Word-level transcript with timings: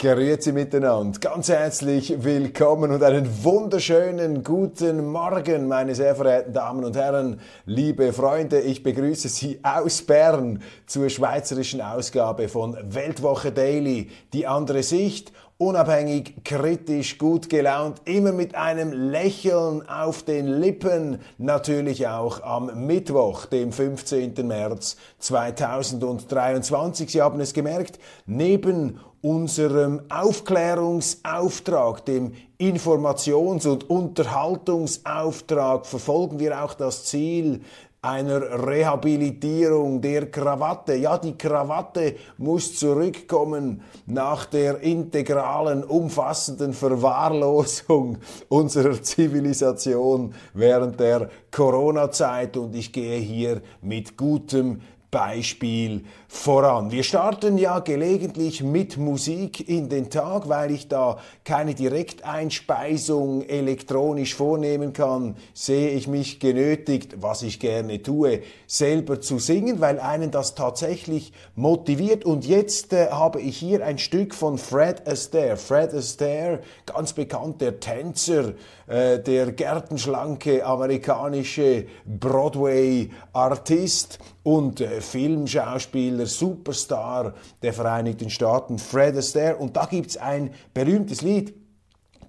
Grüezi 0.00 0.52
miteinander, 0.52 1.20
ganz 1.20 1.50
herzlich 1.50 2.24
willkommen 2.24 2.90
und 2.90 3.02
einen 3.02 3.44
wunderschönen 3.44 4.42
guten 4.42 5.06
Morgen, 5.06 5.68
meine 5.68 5.94
sehr 5.94 6.14
verehrten 6.14 6.54
Damen 6.54 6.84
und 6.84 6.96
Herren, 6.96 7.38
liebe 7.66 8.14
Freunde. 8.14 8.62
Ich 8.62 8.82
begrüße 8.82 9.28
Sie 9.28 9.60
aus 9.62 10.00
Bern 10.00 10.62
zur 10.86 11.10
schweizerischen 11.10 11.82
Ausgabe 11.82 12.48
von 12.48 12.78
Weltwoche 12.82 13.52
Daily, 13.52 14.08
die 14.32 14.46
andere 14.46 14.82
Sicht 14.82 15.32
unabhängig, 15.60 16.42
kritisch, 16.42 17.18
gut 17.18 17.50
gelaunt, 17.50 18.00
immer 18.06 18.32
mit 18.32 18.54
einem 18.54 19.10
Lächeln 19.10 19.86
auf 19.86 20.22
den 20.22 20.46
Lippen, 20.46 21.18
natürlich 21.36 22.08
auch 22.08 22.42
am 22.42 22.86
Mittwoch, 22.86 23.44
dem 23.44 23.70
15. 23.70 24.32
März 24.46 24.96
2023. 25.18 27.12
Sie 27.12 27.20
haben 27.20 27.38
es 27.40 27.52
gemerkt, 27.52 27.98
neben 28.24 29.00
unserem 29.22 30.00
Aufklärungsauftrag, 30.08 32.04
dem 32.06 32.32
Informations- 32.58 33.66
und 33.66 33.88
Unterhaltungsauftrag, 33.90 35.86
verfolgen 35.86 36.38
wir 36.38 36.62
auch 36.64 36.74
das 36.74 37.04
Ziel, 37.04 37.60
einer 38.02 38.66
Rehabilitierung 38.66 40.00
der 40.00 40.30
Krawatte. 40.30 40.94
Ja, 40.94 41.18
die 41.18 41.36
Krawatte 41.36 42.16
muss 42.38 42.76
zurückkommen 42.76 43.82
nach 44.06 44.46
der 44.46 44.80
integralen, 44.80 45.84
umfassenden 45.84 46.72
Verwahrlosung 46.72 48.16
unserer 48.48 49.02
Zivilisation 49.02 50.34
während 50.54 50.98
der 50.98 51.28
Corona-Zeit 51.50 52.56
und 52.56 52.74
ich 52.74 52.90
gehe 52.90 53.18
hier 53.18 53.60
mit 53.82 54.16
gutem 54.16 54.80
Beispiel 55.10 56.04
voran. 56.32 56.92
Wir 56.92 57.02
starten 57.02 57.58
ja 57.58 57.80
gelegentlich 57.80 58.62
mit 58.62 58.96
Musik 58.96 59.68
in 59.68 59.88
den 59.88 60.10
Tag, 60.10 60.48
weil 60.48 60.70
ich 60.70 60.86
da 60.86 61.18
keine 61.42 61.74
Direkteinspeisung 61.74 63.42
elektronisch 63.42 64.36
vornehmen 64.36 64.92
kann, 64.92 65.34
sehe 65.54 65.90
ich 65.90 66.06
mich 66.06 66.38
genötigt, 66.38 67.20
was 67.20 67.42
ich 67.42 67.58
gerne 67.58 68.00
tue, 68.00 68.42
selber 68.68 69.20
zu 69.20 69.40
singen, 69.40 69.80
weil 69.80 69.98
einen 69.98 70.30
das 70.30 70.54
tatsächlich 70.54 71.32
motiviert. 71.56 72.24
Und 72.24 72.46
jetzt 72.46 72.92
äh, 72.92 73.08
habe 73.10 73.40
ich 73.40 73.56
hier 73.56 73.84
ein 73.84 73.98
Stück 73.98 74.32
von 74.32 74.56
Fred 74.56 75.08
Astaire. 75.08 75.56
Fred 75.56 75.92
Astaire, 75.92 76.60
ganz 76.86 77.12
bekannt, 77.12 77.60
der 77.60 77.80
Tänzer, 77.80 78.52
äh, 78.86 79.18
der 79.18 79.50
gärtenschlanke 79.50 80.64
amerikanische 80.64 81.86
Broadway-Artist 82.06 84.20
und 84.42 84.80
äh, 84.80 85.00
Filmschauspieler, 85.00 86.19
Superstar 86.26 87.34
der 87.62 87.72
Vereinigten 87.72 88.30
Staaten, 88.30 88.78
Fred 88.78 89.16
Astaire. 89.16 89.56
Und 89.56 89.76
da 89.76 89.86
gibt's 89.86 90.16
ein 90.16 90.50
berühmtes 90.74 91.22
Lied, 91.22 91.54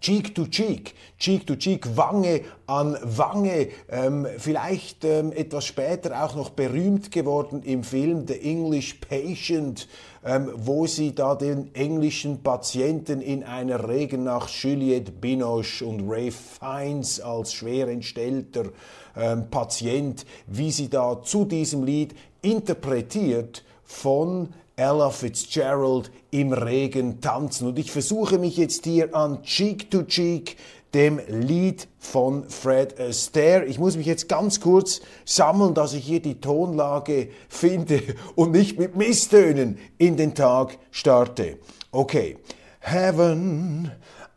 Cheek 0.02 0.34
to 0.34 0.47
Cheek, 0.47 0.96
Cheek 1.19 1.46
to 1.46 1.56
Cheek, 1.56 1.85
Wange 1.96 2.41
an 2.66 2.97
Wange, 3.03 3.68
ähm, 3.88 4.25
vielleicht 4.40 5.06
ähm, 5.06 5.31
etwas 5.31 5.66
später 5.66 6.24
auch 6.24 6.35
noch 6.35 6.50
berühmt 6.50 7.12
geworden 7.12 7.62
im 7.62 7.84
Film 7.84 8.25
The 8.28 8.41
English 8.41 8.96
Patient, 8.96 9.88
ähm, 10.25 10.52
wo 10.56 10.88
sie 10.88 11.13
da 11.13 11.35
den 11.35 11.75
englischen 11.75 12.41
Patienten 12.41 13.22
in 13.22 13.44
einer 13.44 13.88
Regennacht 13.88 14.50
Juliette 14.50 15.12
Binoche 15.12 15.85
und 15.85 16.09
Ray 16.09 16.31
Fiennes 16.31 17.22
als 17.22 17.53
schwer 17.53 17.88
entstellter 17.88 18.72
ähm, 19.16 19.52
Patient, 19.52 20.25
wie 20.47 20.72
sie 20.72 20.90
da 20.90 21.22
zu 21.22 21.46
diesem 21.46 21.84
Lied 21.84 22.16
interpretiert 22.41 23.63
von 23.91 24.53
Ella 24.78 25.09
Fitzgerald 25.09 26.12
im 26.31 26.53
Regen 26.53 27.19
tanzen. 27.22 27.68
Und 27.68 27.78
ich 27.78 27.91
versuche 27.91 28.40
mich 28.40 28.57
jetzt 28.57 28.85
hier 28.85 29.13
an 29.13 29.44
Cheek 29.44 29.91
to 29.91 30.03
Cheek, 30.03 30.56
dem 30.94 31.19
Lied 31.28 31.88
von 32.00 32.50
Fred 32.50 33.00
Astaire. 33.00 33.66
Ich 33.66 33.79
muss 33.79 33.97
mich 33.97 34.07
jetzt 34.07 34.28
ganz 34.28 34.59
kurz 34.59 35.02
sammeln, 35.25 35.74
dass 35.74 35.94
ich 35.94 36.06
hier 36.06 36.22
die 36.22 36.40
Tonlage 36.40 37.29
finde 37.47 38.02
und 38.35 38.52
nicht 38.52 38.79
mit 38.79 38.96
Misstönen 38.96 39.78
in 39.97 40.18
den 40.18 40.34
Tag 40.34 40.78
starte. 40.90 41.59
Okay. 41.91 42.38
Heaven, 42.84 43.91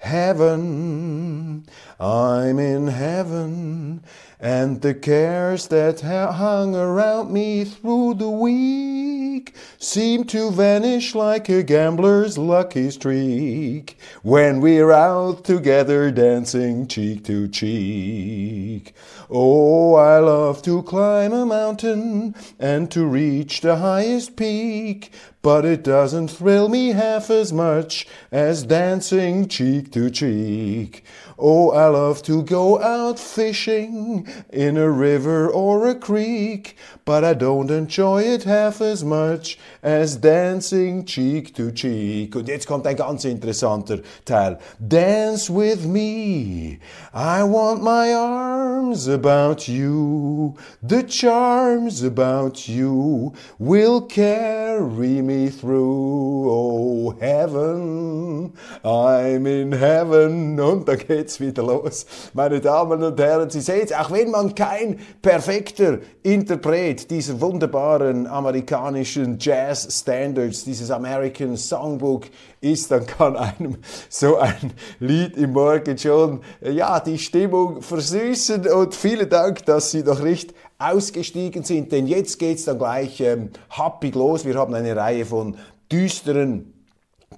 Heaven, 0.00 1.66
I'm 2.00 2.58
in 2.58 2.86
heaven, 2.88 4.02
and 4.40 4.80
the 4.80 4.94
cares 4.94 5.68
that 5.68 6.00
hung 6.00 6.74
around 6.74 7.30
me 7.30 7.66
through 7.66 8.14
the 8.14 8.30
week 8.30 9.54
seem 9.78 10.24
to 10.24 10.50
vanish 10.50 11.14
like 11.14 11.50
a 11.50 11.62
gambler's 11.62 12.38
lucky 12.38 12.90
streak 12.90 13.98
when 14.22 14.62
we're 14.62 14.90
out 14.90 15.44
together 15.44 16.10
dancing 16.10 16.86
cheek 16.86 17.22
to 17.24 17.46
cheek. 17.48 18.94
Oh, 19.28 19.94
I 19.96 20.18
love 20.18 20.62
to 20.62 20.82
climb 20.82 21.34
a 21.34 21.44
mountain 21.44 22.34
and 22.58 22.90
to 22.90 23.04
reach 23.04 23.60
the 23.60 23.76
highest 23.76 24.34
peak, 24.34 25.12
but 25.42 25.64
it 25.64 25.82
doesn't 25.82 26.28
thrill 26.28 26.68
me 26.68 26.88
half 26.88 27.30
as 27.30 27.52
much 27.52 28.06
as 28.30 28.62
dancing 28.64 29.48
cheek 29.48 29.90
to 29.92 30.10
cheek. 30.10 31.02
Oh, 31.42 31.70
I 31.70 31.86
love 31.88 32.22
to 32.24 32.42
go 32.42 32.78
out 32.82 33.18
fishing 33.18 34.28
in 34.52 34.76
a 34.76 34.90
river 34.90 35.48
or 35.48 35.88
a 35.88 35.94
creek, 35.94 36.76
but 37.06 37.24
I 37.24 37.32
don't 37.32 37.70
enjoy 37.70 38.24
it 38.24 38.44
half 38.44 38.82
as 38.82 39.02
much 39.02 39.58
as 39.82 40.16
dancing 40.16 41.06
cheek 41.06 41.54
to 41.54 41.70
cheek. 41.70 42.36
Und 42.36 42.46
jetzt 42.46 42.66
kommt 42.66 42.86
ein 42.86 42.96
ganz 42.96 43.24
interessanter 43.24 44.00
Teil. 44.26 44.58
Dance 44.86 45.48
with 45.48 45.86
me. 45.86 46.78
I 47.14 47.42
want 47.44 47.82
my 47.82 48.12
arms 48.12 49.08
about 49.08 49.66
you. 49.66 50.56
The 50.82 51.04
charms 51.04 52.02
about 52.02 52.68
you 52.68 53.32
will 53.58 54.02
carry 54.02 55.22
me 55.22 55.48
through. 55.48 56.50
Oh, 56.50 57.16
heaven. 57.18 58.52
I'm 58.84 59.46
in 59.46 59.72
heaven. 59.72 60.60
Und 60.60 60.86
da 60.86 60.96
geht's 60.96 61.29
geht's 61.30 61.40
wieder 61.40 61.62
los. 61.62 62.06
Meine 62.34 62.60
Damen 62.60 63.02
und 63.02 63.20
Herren, 63.20 63.50
Sie 63.50 63.60
sehen 63.60 63.82
es, 63.84 63.92
auch 63.92 64.10
wenn 64.10 64.30
man 64.30 64.54
kein 64.54 64.98
perfekter 65.22 65.98
Interpret 66.22 67.10
dieser 67.10 67.40
wunderbaren 67.40 68.26
amerikanischen 68.26 69.38
Jazz 69.38 70.00
Standards, 70.00 70.64
dieses 70.64 70.90
American 70.90 71.56
Songbook 71.56 72.26
ist, 72.60 72.90
dann 72.90 73.06
kann 73.06 73.36
einem 73.36 73.78
so 74.08 74.38
ein 74.38 74.72
Lied 74.98 75.36
im 75.36 75.52
Morgen 75.52 75.96
schon, 75.96 76.40
ja, 76.60 76.98
die 77.00 77.18
Stimmung 77.18 77.80
versüßen 77.80 78.66
und 78.66 78.94
vielen 78.94 79.28
Dank, 79.28 79.64
dass 79.66 79.92
Sie 79.92 80.02
noch 80.02 80.20
nicht 80.20 80.54
ausgestiegen 80.78 81.62
sind, 81.62 81.92
denn 81.92 82.06
jetzt 82.06 82.38
geht's 82.38 82.64
dann 82.64 82.78
gleich 82.78 83.20
ähm, 83.20 83.50
happig 83.70 84.14
los. 84.14 84.44
Wir 84.44 84.54
haben 84.54 84.74
eine 84.74 84.96
Reihe 84.96 85.26
von 85.26 85.56
düsteren 85.92 86.79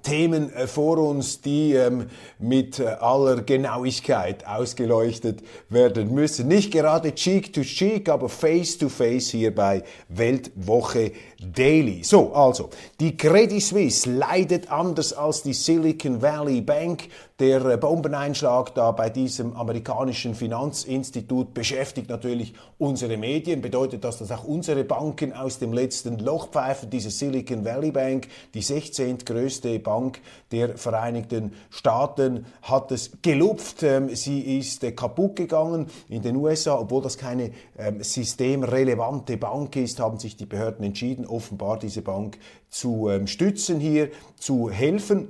Themen 0.01 0.51
äh, 0.53 0.65
vor 0.65 0.97
uns, 0.97 1.41
die 1.41 1.73
ähm, 1.73 2.07
mit 2.39 2.79
äh, 2.79 2.85
aller 2.87 3.43
Genauigkeit 3.43 4.45
ausgeleuchtet 4.47 5.43
werden 5.69 6.15
müssen. 6.15 6.47
Nicht 6.47 6.71
gerade 6.71 7.13
Cheek 7.13 7.53
to 7.53 7.61
Cheek, 7.61 8.09
aber 8.09 8.27
Face 8.27 8.75
to 8.79 8.89
Face 8.89 9.29
hier 9.29 9.53
bei 9.53 9.83
Weltwoche 10.09 11.11
Daily. 11.39 12.03
So, 12.03 12.33
also, 12.33 12.71
die 12.99 13.15
Credit 13.15 13.61
Suisse 13.61 14.11
leidet 14.11 14.71
anders 14.71 15.13
als 15.13 15.43
die 15.43 15.53
Silicon 15.53 16.23
Valley 16.23 16.61
Bank. 16.61 17.09
Der 17.39 17.63
äh, 17.65 17.77
Bombeneinschlag 17.77 18.73
da 18.73 18.91
bei 18.91 19.09
diesem 19.09 19.55
amerikanischen 19.55 20.33
Finanzinstitut 20.33 21.53
beschäftigt 21.53 22.09
natürlich 22.09 22.53
unsere 22.79 23.17
Medien. 23.17 23.61
Bedeutet 23.61 24.03
das, 24.03 24.17
dass 24.17 24.31
auch 24.31 24.43
unsere 24.43 24.83
Banken 24.83 25.33
aus 25.33 25.59
dem 25.59 25.71
letzten 25.73 26.17
Loch 26.19 26.49
pfeifen? 26.49 26.89
Diese 26.89 27.11
Silicon 27.11 27.63
Valley 27.65 27.91
Bank, 27.91 28.27
die 28.53 28.61
16. 28.61 29.19
größte 29.19 29.82
Bank 29.83 30.21
der 30.51 30.77
Vereinigten 30.77 31.53
Staaten, 31.69 32.45
hat 32.61 32.91
es 32.91 33.11
gelupft. 33.21 33.83
Ähm, 33.83 34.15
sie 34.15 34.57
ist 34.57 34.83
äh, 34.83 34.91
kaputt 34.93 35.35
gegangen 35.35 35.87
in 36.09 36.21
den 36.21 36.35
USA, 36.37 36.79
obwohl 36.79 37.01
das 37.01 37.17
keine 37.17 37.51
ähm, 37.77 38.01
systemrelevante 38.01 39.37
Bank 39.37 39.75
ist, 39.75 39.99
haben 39.99 40.17
sich 40.17 40.37
die 40.37 40.45
Behörden 40.45 40.83
entschieden, 40.83 41.25
offenbar 41.25 41.77
diese 41.77 42.01
Bank 42.01 42.37
zu 42.69 43.09
ähm, 43.09 43.27
stützen 43.27 43.79
hier, 43.79 44.09
zu 44.37 44.69
helfen 44.69 45.27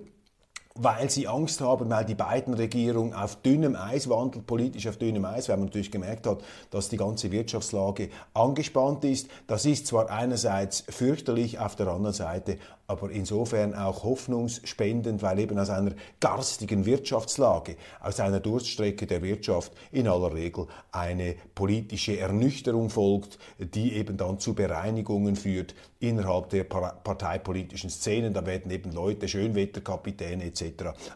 weil 0.75 1.09
sie 1.09 1.27
Angst 1.27 1.61
haben, 1.61 1.89
weil 1.89 2.05
die 2.05 2.15
beiden 2.15 2.53
Regierungen 2.53 3.13
auf 3.13 3.35
dünnem 3.41 3.75
Eis 3.75 4.09
wandelt, 4.09 4.47
politisch 4.47 4.87
auf 4.87 4.97
dünnem 4.97 5.25
Eis, 5.25 5.49
weil 5.49 5.57
man 5.57 5.65
natürlich 5.65 5.91
gemerkt 5.91 6.25
hat, 6.25 6.39
dass 6.71 6.89
die 6.89 6.97
ganze 6.97 7.31
Wirtschaftslage 7.31 8.09
angespannt 8.33 9.05
ist. 9.05 9.29
Das 9.45 9.65
ist 9.65 9.87
zwar 9.87 10.09
einerseits 10.09 10.83
fürchterlich, 10.89 11.59
auf 11.59 11.75
der 11.75 11.87
anderen 11.87 12.13
Seite 12.13 12.57
aber 12.87 13.11
insofern 13.11 13.73
auch 13.73 14.03
hoffnungsspendend, 14.03 15.21
weil 15.21 15.39
eben 15.39 15.57
aus 15.57 15.69
einer 15.69 15.93
garstigen 16.19 16.85
Wirtschaftslage, 16.85 17.77
aus 18.01 18.19
einer 18.19 18.39
Durststrecke 18.39 19.07
der 19.07 19.23
Wirtschaft 19.23 19.71
in 19.91 20.07
aller 20.07 20.33
Regel 20.33 20.67
eine 20.91 21.35
politische 21.55 22.17
Ernüchterung 22.17 22.89
folgt, 22.89 23.39
die 23.57 23.93
eben 23.93 24.17
dann 24.17 24.39
zu 24.39 24.53
Bereinigungen 24.53 25.35
führt 25.35 25.75
innerhalb 25.99 26.49
der 26.49 26.65
parteipolitischen 26.65 27.89
Szenen. 27.89 28.33
Da 28.33 28.45
werden 28.45 28.69
eben 28.71 28.91
Leute, 28.91 29.27
Schönwetterkapitäne 29.27 30.43
etc. 30.43 30.63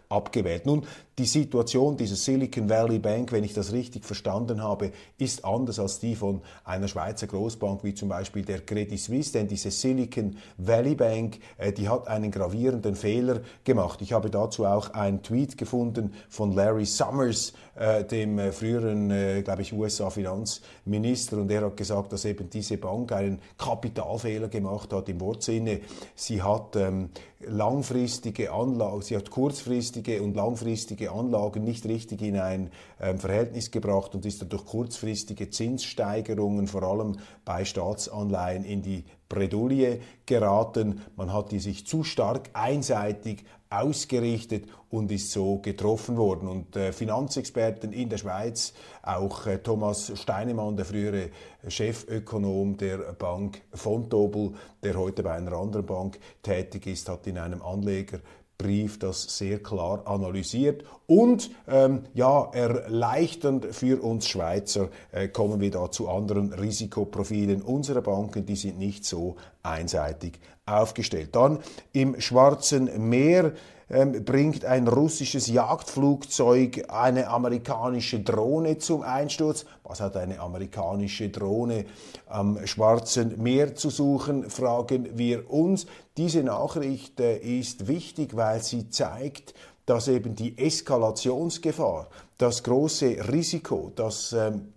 abgewählt. 0.08 0.66
Nun, 0.66 0.88
die 1.19 1.25
Situation 1.25 1.98
dieser 1.98 2.16
Silicon 2.16 2.69
Valley 2.69 3.00
Bank, 3.00 3.31
wenn 3.31 3.44
ich 3.44 3.54
das 3.54 3.72
richtig 3.72 4.06
verstanden 4.06 4.62
habe, 4.62 4.92
ist 5.18 5.44
anders 5.44 5.80
als 5.80 6.00
die 6.00 6.16
von 6.16 6.42
einer 6.64 6.88
Schweizer 6.88 7.25
Großbank 7.25 7.84
wie 7.84 7.96
zum 7.96 8.10
Beispiel 8.10 8.46
der 8.46 8.62
Credit 8.62 9.00
Suisse, 9.00 9.34
denn 9.34 9.48
diese 9.48 9.72
Silicon 9.72 10.38
Valley 10.58 10.94
Bank, 10.94 11.40
äh, 11.58 11.74
die 11.74 11.90
hat 11.90 12.08
einen 12.08 12.30
gravierenden 12.30 12.96
Fehler 12.96 13.42
gemacht. 13.64 14.00
Ich 14.04 14.14
habe 14.14 14.30
dazu 14.30 14.66
auch 14.66 14.92
einen 14.92 15.24
Tweet 15.24 15.58
gefunden 15.58 16.14
von 16.30 16.52
Larry 16.52 16.86
Summers, 16.86 17.54
äh, 17.75 18.04
dem 18.04 18.38
äh, 18.38 18.52
früheren, 18.52 19.44
glaube 19.44 19.64
ich, 19.64 19.74
USA-Finanzminister, 19.74 21.38
und 21.38 21.50
er 21.50 21.66
hat 21.66 21.78
gesagt, 21.78 22.14
dass 22.14 22.25
eben 22.25 22.48
diese 22.50 22.78
Bank 22.78 23.12
einen 23.12 23.40
Kapitalfehler 23.58 24.50
gemacht 24.50 24.94
hat 24.94 25.10
im 25.10 25.19
Wortsinne. 25.19 25.80
Sie 26.16 26.44
hat 26.44 26.75
ähm, 26.75 27.10
langfristige 27.39 28.51
Anlagen, 28.51 29.01
sie 29.01 29.16
hat 29.16 29.30
kurzfristige 29.30 30.22
und 30.22 30.36
langfristige 30.36 31.12
Anlagen 31.12 31.63
nicht 31.63 31.86
richtig 31.86 32.22
in 32.22 32.38
ein 32.38 32.72
ähm, 33.00 33.19
Verhältnis 33.19 33.72
gebracht 33.72 34.16
und 34.16 34.25
ist 34.25 34.42
dadurch 34.42 34.66
kurzfristige 34.66 35.50
Zinssteigerungen, 35.50 36.68
vor 36.68 36.84
allem 36.84 37.18
bei 37.45 37.63
Staatsanleihen, 37.63 38.63
in 38.63 38.81
die 38.81 39.06
Bredouille 39.29 40.00
geraten. 40.25 41.01
Man 41.15 41.33
hat 41.33 41.51
die 41.51 41.59
sich 41.59 41.85
zu 41.85 42.03
stark 42.03 42.50
einseitig 42.53 43.44
ausgerichtet 43.69 44.65
und 44.89 45.12
ist 45.12 45.31
so 45.31 45.59
getroffen 45.59 46.18
worden. 46.18 46.47
Und 46.47 46.75
äh, 46.75 46.94
Finanzexperten 46.94 47.91
in 47.91 48.09
der 48.09 48.18
Schweiz, 48.18 48.74
auch 49.01 49.45
äh, 49.45 49.57
Thomas 49.57 50.12
Steinemann, 50.15 50.77
der 50.77 50.85
frühere 50.85 51.29
Chefökonom 51.68 52.77
der 52.77 52.97
Bank 53.13 53.62
Fontobel, 53.74 54.53
der 54.83 54.95
heute 54.95 55.24
bei 55.24 55.33
einer 55.33 55.53
anderen 55.53 55.85
Bank 55.85 56.19
tätig 56.41 56.88
ist, 56.88 57.09
hat 57.09 57.27
in 57.27 57.38
einem 57.38 57.62
Anleger 57.62 58.19
Brief 58.57 58.98
das 58.98 59.38
sehr 59.38 59.59
klar 59.59 60.01
analysiert 60.07 60.83
und 61.06 61.51
ähm, 61.68 62.04
ja, 62.15 62.50
erleichternd 62.54 63.68
für 63.71 64.01
uns 64.01 64.27
Schweizer 64.27 64.89
äh, 65.12 65.27
kommen 65.27 65.62
wir 65.62 65.69
da 65.69 65.92
zu 65.92 66.09
anderen 66.09 66.54
Risikoprofilen 66.54 67.62
unserer 67.62 68.01
Banken, 68.01 68.48
die 68.48 68.56
sind 68.56 68.80
nicht 68.80 69.06
so 69.06 69.36
einseitig 69.62 70.39
aufgestellt. 70.65 71.36
Dann 71.36 71.59
im 71.94 72.19
Schwarzen 72.19 73.09
Meer 73.09 73.54
ähm, 73.89 74.25
bringt 74.25 74.66
ein 74.66 74.88
russisches 74.88 75.48
Jagdflugzeug 75.48 76.86
eine 76.89 77.30
amerikanische 77.30 78.19
Drohne 78.19 78.78
zum 78.80 79.01
Einsturz. 79.01 79.66
Was 79.84 80.01
hat 80.01 80.18
eine 80.18 80.39
amerikanische 80.39 81.30
Drohne 81.30 81.86
am 82.28 82.66
Schwarzen 82.68 83.42
Meer 83.42 83.75
zu 83.75 83.89
suchen, 83.89 84.50
fragen 84.50 85.18
wir 85.18 85.50
uns. 85.50 85.86
Diese 86.18 86.44
Nachricht 86.44 87.19
äh, 87.19 87.38
ist 87.38 87.88
wichtig, 87.88 88.36
weil 88.36 88.62
sie 88.62 88.89
zeigt, 88.89 89.54
dass 89.86 90.10
eben 90.10 90.36
die 90.36 90.57
Eskalationsgefahr, 90.57 92.10
das 92.38 92.63
große 92.63 93.31
Risiko, 93.31 93.94
das 93.95 94.33
ähm, 94.33 94.74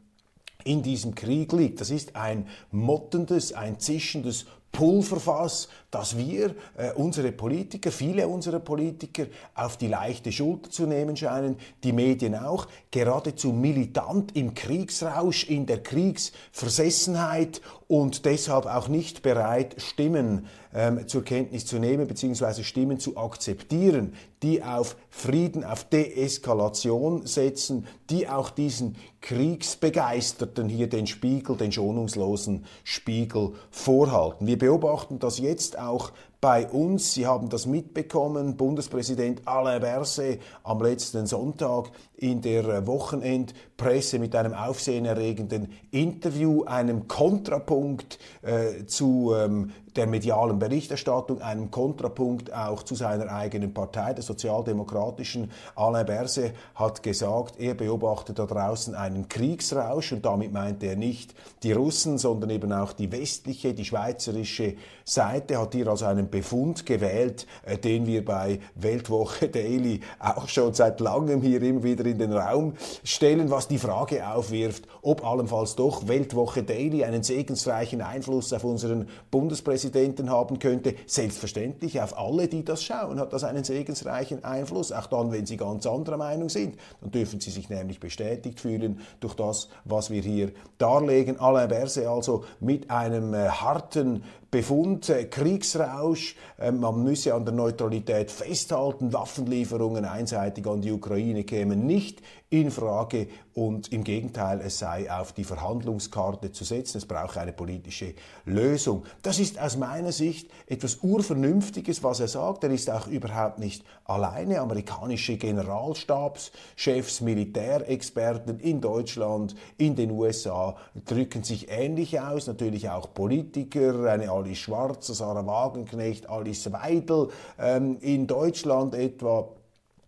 in 0.62 0.82
diesem 0.82 1.14
Krieg 1.14 1.52
liegt, 1.52 1.80
das 1.80 1.90
ist 1.90 2.14
ein 2.14 2.46
mottendes, 2.70 3.52
ein 3.52 3.80
zischendes 3.80 4.46
Pulverfass, 4.72 5.68
dass 5.90 6.16
wir, 6.16 6.54
äh, 6.76 6.92
unsere 6.94 7.32
Politiker, 7.32 7.90
viele 7.90 8.28
unserer 8.28 8.60
Politiker 8.60 9.26
auf 9.54 9.76
die 9.76 9.88
leichte 9.88 10.32
Schulter 10.32 10.70
zu 10.70 10.86
nehmen 10.86 11.16
scheinen, 11.16 11.56
die 11.82 11.92
Medien 11.92 12.34
auch, 12.34 12.66
geradezu 12.90 13.52
militant 13.52 14.36
im 14.36 14.54
Kriegsrausch, 14.54 15.44
in 15.44 15.66
der 15.66 15.82
Kriegsversessenheit 15.82 17.60
und 17.88 18.24
deshalb 18.24 18.66
auch 18.66 18.86
nicht 18.86 19.22
bereit, 19.22 19.74
Stimmen 19.78 20.46
ähm, 20.72 21.08
zur 21.08 21.24
Kenntnis 21.24 21.66
zu 21.66 21.80
nehmen 21.80 22.06
bzw. 22.06 22.62
Stimmen 22.62 23.00
zu 23.00 23.16
akzeptieren, 23.16 24.14
die 24.44 24.62
auf 24.62 24.96
Frieden, 25.10 25.64
auf 25.64 25.82
Deeskalation 25.84 27.26
setzen, 27.26 27.88
die 28.08 28.28
auch 28.28 28.50
diesen 28.50 28.96
Kriegsbegeisterten 29.20 30.68
hier 30.68 30.88
den 30.88 31.08
Spiegel, 31.08 31.56
den 31.56 31.72
schonungslosen 31.72 32.64
Spiegel 32.84 33.54
vorhalten. 33.70 34.46
Wir 34.46 34.58
beobachten 34.58 35.18
das 35.18 35.38
jetzt 35.38 35.76
auch 35.80 36.12
bei 36.40 36.66
uns. 36.68 37.14
Sie 37.14 37.26
haben 37.26 37.48
das 37.48 37.66
mitbekommen. 37.66 38.56
Bundespräsident 38.56 39.46
Alain 39.46 39.80
Berset 39.80 40.40
am 40.62 40.82
letzten 40.82 41.26
Sonntag 41.26 41.90
in 42.16 42.40
der 42.40 42.86
Wochenendpresse 42.86 44.18
mit 44.18 44.34
einem 44.34 44.54
aufsehenerregenden 44.54 45.72
Interview, 45.90 46.64
einem 46.64 47.08
Kontrapunkt 47.08 48.18
äh, 48.42 48.84
zu 48.86 49.34
ähm, 49.34 49.72
der 49.96 50.06
medialen 50.06 50.58
Berichterstattung, 50.58 51.40
einem 51.40 51.70
Kontrapunkt 51.70 52.52
auch 52.52 52.82
zu 52.82 52.94
seiner 52.94 53.32
eigenen 53.32 53.74
Partei, 53.74 54.14
der 54.14 54.22
Sozialdemokratischen. 54.22 55.50
Alain 55.74 56.06
Berset 56.06 56.54
hat 56.74 57.02
gesagt, 57.02 57.58
er 57.58 57.74
beobachtet 57.74 58.38
da 58.38 58.46
draußen 58.46 58.94
einen 58.94 59.28
Kriegsrausch 59.28 60.12
und 60.12 60.24
damit 60.24 60.52
meinte 60.52 60.86
er 60.86 60.96
nicht 60.96 61.34
die 61.62 61.72
Russen, 61.72 62.18
sondern 62.18 62.50
eben 62.50 62.72
auch 62.72 62.92
die 62.92 63.10
westliche, 63.10 63.74
die 63.74 63.84
schweizerische 63.84 64.76
Seite, 65.04 65.58
hat 65.58 65.74
hier 65.74 65.88
also 65.88 66.06
einen 66.06 66.29
Befund 66.30 66.86
gewählt, 66.86 67.46
äh, 67.64 67.78
den 67.78 68.06
wir 68.06 68.24
bei 68.24 68.60
Weltwoche 68.74 69.48
Daily 69.48 70.00
auch 70.18 70.48
schon 70.48 70.74
seit 70.74 71.00
langem 71.00 71.42
hier 71.42 71.62
immer 71.62 71.82
wieder 71.82 72.06
in 72.06 72.18
den 72.18 72.32
Raum 72.32 72.74
stellen, 73.04 73.50
was 73.50 73.68
die 73.68 73.78
Frage 73.78 74.28
aufwirft, 74.28 74.86
ob 75.02 75.24
allenfalls 75.24 75.76
doch 75.76 76.08
Weltwoche 76.08 76.62
Daily 76.62 77.04
einen 77.04 77.22
segensreichen 77.22 78.02
Einfluss 78.02 78.52
auf 78.52 78.64
unseren 78.64 79.08
Bundespräsidenten 79.30 80.30
haben 80.30 80.58
könnte. 80.58 80.94
Selbstverständlich 81.06 82.00
auf 82.00 82.16
alle, 82.18 82.48
die 82.48 82.64
das 82.64 82.82
schauen, 82.82 83.18
hat 83.18 83.32
das 83.32 83.44
einen 83.44 83.64
segensreichen 83.64 84.44
Einfluss, 84.44 84.92
auch 84.92 85.06
dann, 85.06 85.32
wenn 85.32 85.46
sie 85.46 85.56
ganz 85.56 85.86
anderer 85.86 86.16
Meinung 86.16 86.48
sind. 86.48 86.76
Dann 87.00 87.10
dürfen 87.10 87.40
sie 87.40 87.50
sich 87.50 87.68
nämlich 87.68 88.00
bestätigt 88.00 88.60
fühlen 88.60 89.00
durch 89.20 89.34
das, 89.34 89.68
was 89.84 90.10
wir 90.10 90.22
hier 90.22 90.52
darlegen. 90.78 91.38
Alain 91.40 91.68
Berset 91.68 92.06
also 92.06 92.44
mit 92.60 92.90
einem 92.90 93.34
äh, 93.34 93.48
harten 93.48 94.22
Befund, 94.50 95.08
äh, 95.08 95.26
Kriegsrausch, 95.26 96.34
äh, 96.58 96.72
man 96.72 97.04
müsse 97.04 97.34
an 97.34 97.44
der 97.44 97.54
Neutralität 97.54 98.32
festhalten, 98.32 99.12
Waffenlieferungen 99.12 100.04
einseitig 100.04 100.66
an 100.66 100.80
die 100.80 100.90
Ukraine 100.90 101.44
kämen 101.44 101.86
nicht 101.86 102.20
in 102.48 102.72
Frage 102.72 103.28
und 103.54 103.92
im 103.92 104.04
Gegenteil, 104.04 104.60
es 104.60 104.78
sei 104.78 105.10
auf 105.10 105.32
die 105.32 105.44
Verhandlungskarte 105.44 106.52
zu 106.52 106.64
setzen. 106.64 106.98
Es 106.98 107.06
braucht 107.06 107.36
eine 107.36 107.52
politische 107.52 108.14
Lösung. 108.44 109.04
Das 109.22 109.38
ist 109.38 109.60
aus 109.60 109.76
meiner 109.76 110.12
Sicht 110.12 110.50
etwas 110.66 110.98
Urvernünftiges, 111.02 112.02
was 112.04 112.20
er 112.20 112.28
sagt. 112.28 112.64
Er 112.64 112.70
ist 112.70 112.90
auch 112.90 113.08
überhaupt 113.08 113.58
nicht 113.58 113.84
alleine. 114.04 114.60
Amerikanische 114.60 115.36
Generalstabschefs, 115.36 117.20
Militärexperten 117.22 118.60
in 118.60 118.80
Deutschland, 118.80 119.56
in 119.78 119.96
den 119.96 120.12
USA 120.12 120.76
drücken 121.04 121.42
sich 121.42 121.70
ähnlich 121.70 122.20
aus. 122.20 122.46
Natürlich 122.46 122.88
auch 122.88 123.12
Politiker, 123.12 124.04
eine 124.04 124.30
Alice 124.30 124.58
Schwarz, 124.58 125.08
Sarah 125.08 125.46
Wagenknecht, 125.46 126.28
Alice 126.28 126.72
Weidel 126.72 127.28
ähm, 127.58 127.98
in 128.00 128.26
Deutschland 128.26 128.94
etwa 128.94 129.48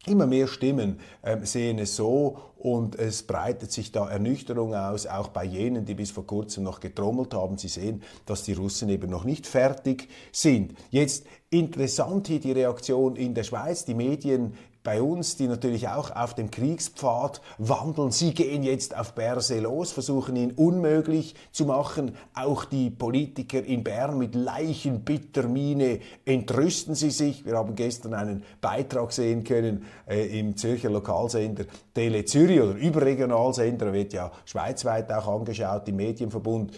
Immer 0.05 0.27
mehr 0.27 0.49
Stimmen 0.49 0.99
äh, 1.23 1.39
sehen 1.45 1.79
es 1.79 1.95
so 1.95 2.37
und 2.59 2.97
es 2.97 3.23
breitet 3.23 3.71
sich 3.71 3.93
da 3.93 4.11
Ernüchterung 4.11 4.75
aus, 4.75 5.07
auch 5.07 5.29
bei 5.29 5.45
jenen, 5.45 5.85
die 5.85 5.95
bis 5.95 6.11
vor 6.11 6.27
kurzem 6.27 6.65
noch 6.65 6.81
getrommelt 6.81 7.35
haben. 7.35 7.57
Sie 7.57 7.69
sehen, 7.69 8.03
dass 8.27 8.43
die 8.43 8.55
Russen 8.55 8.89
eben 8.89 9.09
noch 9.09 9.23
nicht 9.23 9.47
fertig 9.47 10.09
sind. 10.33 10.75
Jetzt 10.91 11.25
interessant 11.51 12.27
hier 12.27 12.41
die 12.41 12.51
Reaktion 12.51 13.15
in 13.15 13.35
der 13.35 13.45
Schweiz. 13.45 13.85
Die 13.85 13.95
Medien 13.95 14.55
bei 14.83 15.01
uns, 15.01 15.37
die 15.37 15.47
natürlich 15.47 15.89
auch 15.89 16.11
auf 16.15 16.35
dem 16.35 16.51
Kriegspfad 16.51 17.41
wandeln. 17.59 18.11
Sie 18.11 18.35
gehen 18.35 18.63
jetzt 18.63 18.97
auf 18.97 19.15
Berse 19.15 19.61
los, 19.61 19.93
versuchen 19.93 20.37
ihn 20.37 20.53
unmöglich 20.53 21.35
zu 21.53 21.67
machen. 21.67 22.17
Auch 22.35 22.65
die 22.65 22.91
Politiker 22.91 23.63
in 23.63 23.85
Bern 23.85 24.19
mit 24.19 24.35
leichenbitter 24.35 25.45
Miene 25.49 26.01
entrüsten 26.25 26.95
sie 26.95 27.11
sich. 27.11 27.45
Wir 27.45 27.57
haben 27.57 27.75
gestern 27.75 28.15
einen 28.15 28.43
Beitrag 28.61 29.13
sehen 29.13 29.45
können 29.45 29.85
äh, 30.07 30.39
im 30.39 30.57
Zürcher 30.57 30.91
Lokalsender 30.91 31.65
Tele 31.95 32.25
Zürich 32.25 32.61
oder 32.61 32.75
Überregionalsender, 32.75 33.93
wird 33.93 34.13
ja 34.13 34.33
schweizweit 34.45 35.13
auch 35.13 35.29
angeschaut 35.29 35.89
im 35.89 35.97
Medienverbund 35.97 36.73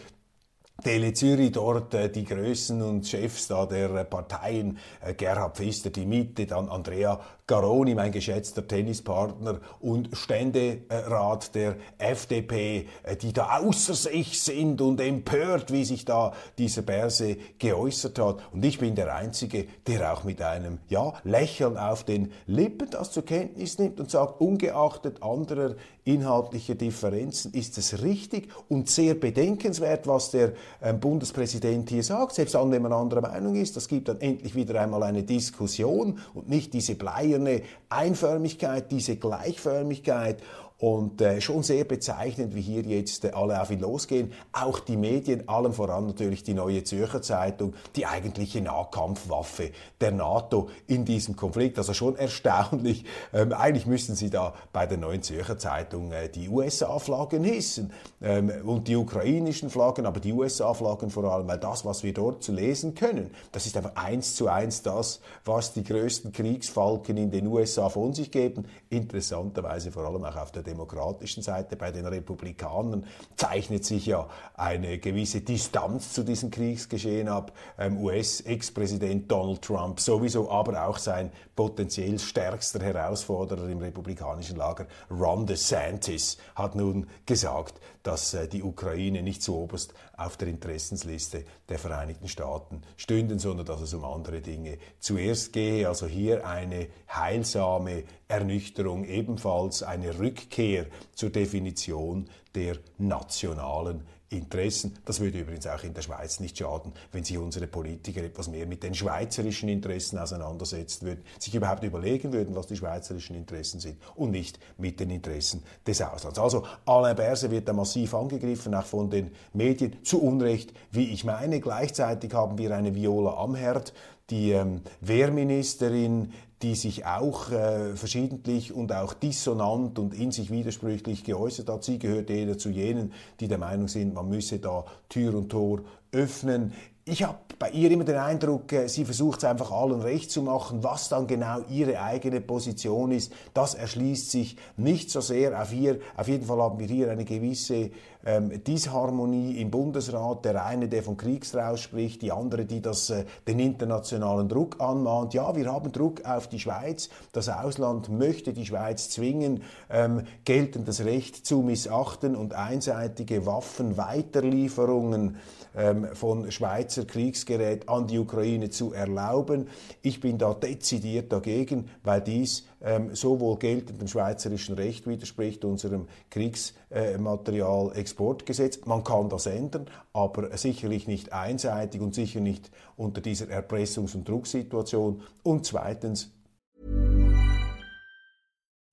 Tele 0.83 1.13
Zürich 1.13 1.53
dort 1.53 1.95
äh, 1.95 2.11
die 2.11 2.25
Größen 2.25 2.83
und 2.83 3.07
Chefs 3.07 3.47
da 3.47 3.65
der 3.65 3.91
äh, 3.95 4.05
Parteien, 4.05 4.79
äh, 5.01 5.15
Gerhard 5.15 5.57
Pfister, 5.57 5.91
die 5.91 6.05
Mitte, 6.05 6.47
dann 6.47 6.69
Andrea 6.69 7.21
Garoni, 7.47 7.95
mein 7.95 8.11
geschätzter 8.11 8.67
Tennispartner 8.67 9.61
und 9.81 10.09
Ständerat 10.17 11.55
der 11.55 11.77
FDP, 11.99 12.87
äh, 13.03 13.17
die 13.17 13.35
da 13.35 13.59
außer 13.59 13.93
sich 13.93 14.41
sind 14.41 14.81
und 14.81 14.99
empört, 14.99 15.71
wie 15.71 15.85
sich 15.85 16.07
da 16.07 16.33
dieser 16.57 16.81
Berse 16.81 17.37
geäußert 17.59 18.19
hat. 18.19 18.39
Und 18.51 18.65
ich 18.65 18.79
bin 18.79 18.95
der 18.95 19.15
Einzige, 19.15 19.67
der 19.87 20.15
auch 20.15 20.25
mit 20.25 20.41
einem, 20.41 20.79
ja, 20.89 21.13
Lächeln 21.25 21.77
auf 21.77 22.05
den 22.05 22.33
Lippen 22.47 22.89
das 22.89 23.13
zur 23.13 23.27
Kenntnis 23.27 23.79
nimmt 23.79 24.01
und 24.01 24.11
sagt, 24.11 24.41
ungeachtet 24.41 25.23
anderer 25.23 25.77
inhaltlicher 26.05 26.75
Differenzen 26.75 27.53
ist 27.55 27.79
es 27.79 28.03
richtig 28.03 28.49
und 28.69 28.91
sehr 28.91 29.15
bedenkenswert, 29.15 30.07
was 30.07 30.31
der 30.31 30.53
ähm, 30.83 31.01
Bundespräsident 31.01 31.89
hier 31.89 32.03
sagt, 32.03 32.35
selbst 32.35 32.55
an 32.57 32.71
wenn 32.71 32.83
man 32.83 32.93
anderer 32.93 33.23
Meinung 33.23 33.55
ist. 33.57 33.77
Das 33.77 33.89
gibt 33.89 34.09
dann 34.09 34.21
endlich 34.21 34.55
wieder 34.55 34.81
einmal 34.81 35.03
eine 35.03 35.23
Diskussion 35.23 36.19
und 36.35 36.49
nicht 36.49 36.75
diese 36.75 36.95
bleierne 37.39 37.63
Einförmigkeit, 37.89 38.91
diese 38.91 39.17
Gleichförmigkeit. 39.17 40.43
Und 40.79 41.21
äh, 41.21 41.41
schon 41.41 41.63
sehr 41.63 41.85
bezeichnend, 41.85 42.55
wie 42.57 42.61
hier 42.61 42.83
jetzt 42.83 43.25
äh, 43.25 43.31
alle 43.31 43.63
auf 43.63 43.71
ihn 43.71 43.79
losgehen. 43.79 44.33
Auch 44.53 44.81
die 44.81 44.97
Medien, 44.97 45.49
allem 45.49 45.73
voran 45.73 46.07
natürlich 46.07 46.43
die 46.43 46.53
Neue 46.53 46.83
Zürcher 46.83 47.23
Zeitung, 47.23 47.75
die 47.95 48.07
eigentliche 48.07 48.61
Nahkampfwaffe 48.61 49.71
der 50.01 50.11
NATO 50.11 50.69
in 50.89 51.05
diesem 51.05 51.37
Konflikt. 51.37 51.79
Also 51.79 51.95
schon 51.95 52.17
erstaunlich. 52.17 53.05
Ähm, 53.33 53.53
eigentlich 53.53 53.87
müssten 53.87 54.17
sie 54.17 54.31
da 54.31 54.53
bei 54.73 54.87
der 54.87 54.99
Neuen 54.99 55.23
Zürcher 55.23 55.59
Zeitung 55.59 56.11
äh, 56.11 56.29
die 56.29 56.49
USA-Flaggen 56.49 57.45
hissen 57.45 57.93
ähm, 58.21 58.51
und 58.65 58.89
die 58.89 58.97
ukrainischen 58.97 59.71
Flaggen, 59.71 60.07
aber 60.07 60.19
die 60.19 60.33
USA-Flaggen 60.33 61.09
vor 61.11 61.25
allem, 61.25 61.47
weil 61.47 61.59
das, 61.59 61.85
was 61.85 62.03
wir 62.03 62.13
dort 62.13 62.43
zu 62.43 62.51
lesen 62.51 62.97
können, 62.97 63.31
das 63.53 63.67
ist 63.67 63.77
einfach 63.77 63.95
eins 63.95 64.35
zu 64.35 64.49
eins 64.49 64.83
das, 64.83 65.21
was 65.45 65.73
die 65.73 65.85
größten 65.85 66.33
Kriegsfalken 66.33 67.17
in 67.17 67.31
den 67.31 67.47
USA 67.47 67.89
von 67.89 68.13
sich 68.13 68.33
geben. 68.33 68.67
Interessanterweise 68.91 69.93
vor 69.93 70.05
allem 70.05 70.25
auch 70.25 70.37
auf 70.37 70.51
der 70.51 70.64
demokratischen 70.65 71.43
Seite, 71.43 71.77
bei 71.77 71.93
den 71.93 72.07
Republikanern, 72.07 73.07
zeichnet 73.37 73.85
sich 73.85 74.07
ja 74.07 74.29
eine 74.55 74.99
gewisse 74.99 75.43
Distanz 75.43 76.13
zu 76.13 76.25
diesem 76.25 76.51
Kriegsgeschehen 76.51 77.29
ab. 77.29 77.53
Ähm, 77.79 78.03
US-Ex-Präsident 78.03 79.31
Donald 79.31 79.63
Trump 79.63 80.01
sowieso, 80.01 80.51
aber 80.51 80.87
auch 80.89 80.99
sein 80.99 81.31
potenziell 81.55 82.19
stärkster 82.19 82.81
Herausforderer 82.81 83.69
im 83.69 83.79
republikanischen 83.79 84.57
Lager, 84.57 84.87
Ron 85.11 85.47
DeSantis, 85.47 86.39
hat 86.57 86.75
nun 86.75 87.07
gesagt, 87.27 87.81
dass 88.03 88.35
äh, 88.35 88.49
die 88.49 88.63
Ukraine 88.63 89.23
nicht 89.23 89.43
zu 89.43 89.57
oberst 89.57 89.95
auf 90.17 90.37
der 90.37 90.49
Interessensliste 90.49 91.45
der 91.69 91.79
Vereinigten 91.79 92.29
Staaten 92.29 92.83
stünden, 92.97 93.39
sondern 93.39 93.67
dass 93.67 93.81
es 93.81 93.95
um 93.95 94.05
andere 94.05 94.41
Dinge 94.41 94.79
zuerst 95.01 95.53
gehe. 95.53 95.89
Also 95.89 96.07
hier 96.07 96.47
eine 96.47 96.89
heilsame 97.13 98.05
Ernüchterung, 98.29 99.05
ebenfalls 99.05 99.83
eine 99.83 100.19
Rückkehr 100.19 100.87
zur 101.15 101.31
Definition 101.31 102.29
der 102.55 102.79
nationalen 102.99 104.03
Interessen. 104.35 104.95
Das 105.05 105.21
würde 105.21 105.41
übrigens 105.41 105.67
auch 105.67 105.83
in 105.85 105.95
der 105.95 106.03
Schweiz 106.03 106.41
nicht 106.41 106.59
schaden, 106.59 106.93
wenn 107.13 107.25
sich 107.25 107.39
unsere 107.39 107.67
Politiker 107.67 108.23
etwas 108.23 108.49
mehr 108.49 108.67
mit 108.67 108.83
den 108.83 108.95
schweizerischen 108.95 109.69
Interessen 109.69 110.19
auseinandersetzen 110.19 111.07
würden, 111.07 111.25
sich 111.39 111.55
überhaupt 111.55 111.85
überlegen 111.85 112.33
würden, 112.33 112.55
was 112.55 112.67
die 112.67 112.77
schweizerischen 112.77 113.37
Interessen 113.37 113.81
sind 113.81 113.99
und 114.17 114.31
nicht 114.31 114.59
mit 114.79 115.01
den 115.01 115.11
Interessen 115.11 115.63
des 115.87 116.01
Auslands. 116.03 116.39
Also 116.39 116.65
Alain 116.87 117.17
Berse 117.17 117.51
wird 117.51 117.69
da 117.69 117.73
massiv 117.73 118.15
angegriffen, 118.15 118.75
auch 118.75 118.87
von 118.87 119.11
den 119.11 119.31
Medien, 119.53 120.03
zu 120.03 120.21
Unrecht, 120.23 120.73
wie 120.91 121.13
ich 121.13 121.25
meine. 121.25 121.61
Gleichzeitig 121.61 122.33
haben 122.35 122.59
wir 122.59 122.75
eine 122.75 122.95
Viola 122.95 123.35
Amherd, 123.35 123.93
die 124.31 124.53
ähm, 124.53 124.81
Wehrministerin, 125.01 126.33
die 126.65 126.75
sich 126.75 127.05
auch 127.05 127.51
äh, 127.53 127.95
verschiedentlich 127.95 128.73
und 128.73 128.91
auch 128.91 129.13
dissonant 129.13 129.99
und 129.99 130.15
in 130.15 130.33
sich 130.33 130.51
widersprüchlich 130.51 131.23
geäußert 131.23 131.69
hat. 131.69 131.85
Sie 131.85 131.99
gehört 131.99 132.31
eher 132.31 132.57
zu 132.57 132.71
jenen, 132.71 133.13
die 133.39 133.49
der 133.49 133.59
Meinung 133.59 133.87
sind, 133.87 134.15
man 134.15 134.31
müsse 134.31 134.61
da 134.61 134.87
Tür 135.11 135.35
und 135.35 135.51
Tor 135.51 135.83
öffnen 136.11 136.73
ich 137.07 137.23
habe 137.23 137.39
bei 137.59 137.69
ihr 137.71 137.91
immer 137.91 138.05
den 138.05 138.17
Eindruck, 138.17 138.73
äh, 138.73 138.89
sie 138.89 139.05
versucht 139.05 139.39
es 139.39 139.45
einfach 139.45 139.71
allen 139.71 140.01
recht 140.01 140.31
zu 140.31 140.41
machen. 140.43 140.83
Was 140.83 141.11
dann 141.11 141.27
genau 141.27 141.61
ihre 141.69 142.01
eigene 142.01 142.41
Position 142.41 143.11
ist, 143.13 143.33
das 143.53 143.75
erschließt 143.75 144.31
sich 144.31 144.57
nicht 144.77 145.11
so 145.11 145.21
sehr 145.21 145.61
auf 145.61 145.73
ihr. 145.73 146.01
Auf 146.17 146.29
jeden 146.29 146.47
Fall 146.47 146.63
haben 146.63 146.79
wir 146.79 146.87
hier 146.87 147.11
eine 147.11 147.27
gewisse 147.27 147.91
ähm, 148.25 148.65
Disharmonie 148.65 149.61
im 149.61 149.71
Bundesrat. 149.71 150.47
Der 150.47 150.65
eine, 150.65 150.89
der 150.89 151.03
von 151.03 151.19
Kriegsraus 151.19 151.81
spricht, 151.81 152.23
die 152.23 152.33
andere, 152.33 152.65
die 152.65 152.81
das, 152.81 153.11
äh, 153.11 153.27
den 153.47 153.59
internationalen 153.61 154.49
Druck 154.49 154.81
anmahnt. 154.81 155.35
Ja, 155.35 155.55
wir 155.55 155.71
haben 155.71 155.93
Druck 155.93 156.25
auf 156.25 156.49
die 156.49 156.61
Schweiz. 156.61 157.11
Das 157.33 157.51
Ausland 157.51 158.09
möchte 158.09 158.55
die 158.55 158.65
Schweiz 158.65 159.11
zwingen, 159.11 159.63
ähm, 159.91 160.23
geltendes 160.47 161.05
Recht 161.05 161.45
zu 161.45 161.59
missachten 161.59 162.35
und 162.35 162.55
einseitige 162.55 163.45
Waffenweiterlieferungen 163.45 165.37
ähm, 165.77 166.07
von 166.15 166.51
Schweizer 166.95 167.07
Kriegsgerät 167.07 167.89
an 167.89 168.07
die 168.07 168.19
Ukraine 168.19 168.69
zu 168.71 168.93
erlauben. 168.93 169.67
Ich 170.03 170.21
bin 170.21 170.39
da 170.39 170.55
dezidiert 170.55 171.33
dagegen, 171.33 171.91
weil 172.05 172.21
dies 172.21 172.69
ähm, 172.83 173.17
sowohl 173.17 173.59
geltendem 173.59 174.07
schweizerischen 174.07 174.77
Recht 174.77 175.09
widerspricht, 175.09 175.65
unserem 175.65 176.07
Kriegsmaterialexportgesetz. 176.31 178.83
Man 178.85 179.03
kann 179.03 179.29
das 179.29 179.47
ändern, 179.47 179.87
aber 180.13 180.57
sicherlich 180.57 181.09
nicht 181.09 181.33
einseitig 181.33 182.01
und 182.01 182.15
sicher 182.15 182.39
nicht 182.41 182.71
unter 182.97 183.21
dieser 183.21 183.47
Erpressungs- 183.47 184.15
und 184.15 184.29
Drucksituation. 184.29 185.23
Und 185.43 185.67
zweitens, 185.67 186.31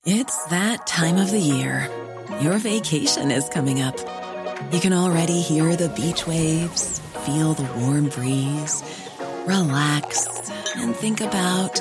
It's 0.03 0.43
that 0.49 0.87
time 0.87 1.21
of 1.21 1.29
the 1.29 1.39
year. 1.39 1.87
Your 2.41 2.57
vacation 2.57 3.29
is 3.29 3.47
coming 3.49 3.83
up. 3.83 3.99
You 4.71 4.79
can 4.79 4.93
already 4.93 5.41
hear 5.41 5.75
the 5.75 5.89
beach 5.89 6.25
waves, 6.25 7.01
feel 7.25 7.53
the 7.53 7.67
warm 7.79 8.09
breeze, 8.09 8.81
relax, 9.45 10.27
and 10.75 10.95
think 10.95 11.21
about 11.21 11.79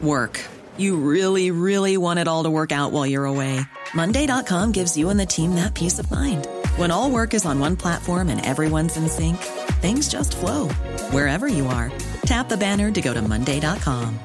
work. 0.00 0.40
You 0.76 0.96
really, 0.96 1.50
really 1.50 1.96
want 1.96 2.20
it 2.20 2.28
all 2.28 2.44
to 2.44 2.50
work 2.50 2.70
out 2.70 2.92
while 2.92 3.06
you're 3.06 3.24
away. 3.24 3.60
Monday.com 3.94 4.72
gives 4.72 4.96
you 4.96 5.10
and 5.10 5.18
the 5.18 5.26
team 5.26 5.56
that 5.56 5.74
peace 5.74 5.98
of 5.98 6.10
mind. 6.10 6.46
When 6.76 6.90
all 6.90 7.10
work 7.10 7.34
is 7.34 7.44
on 7.44 7.58
one 7.58 7.76
platform 7.76 8.28
and 8.28 8.44
everyone's 8.44 8.96
in 8.96 9.08
sync, 9.08 9.36
things 9.82 10.08
just 10.08 10.36
flow 10.36 10.68
wherever 11.10 11.48
you 11.48 11.66
are. 11.66 11.90
Tap 12.26 12.48
the 12.48 12.56
banner 12.56 12.92
to 12.92 13.00
go 13.00 13.12
to 13.12 13.20
Monday.com. 13.20 14.18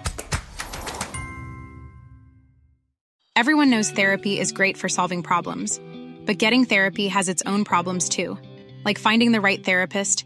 Everyone 3.36 3.70
knows 3.70 3.92
therapy 3.92 4.40
is 4.40 4.52
great 4.52 4.78
for 4.78 4.90
solving 4.90 5.24
problems 5.24 5.80
but 6.28 6.38
getting 6.38 6.66
therapy 6.66 7.08
has 7.08 7.30
its 7.30 7.42
own 7.46 7.64
problems 7.64 8.10
too, 8.10 8.38
like 8.86 9.00
finding 9.00 9.32
the 9.32 9.42
right 9.42 9.64
therapist, 9.64 10.26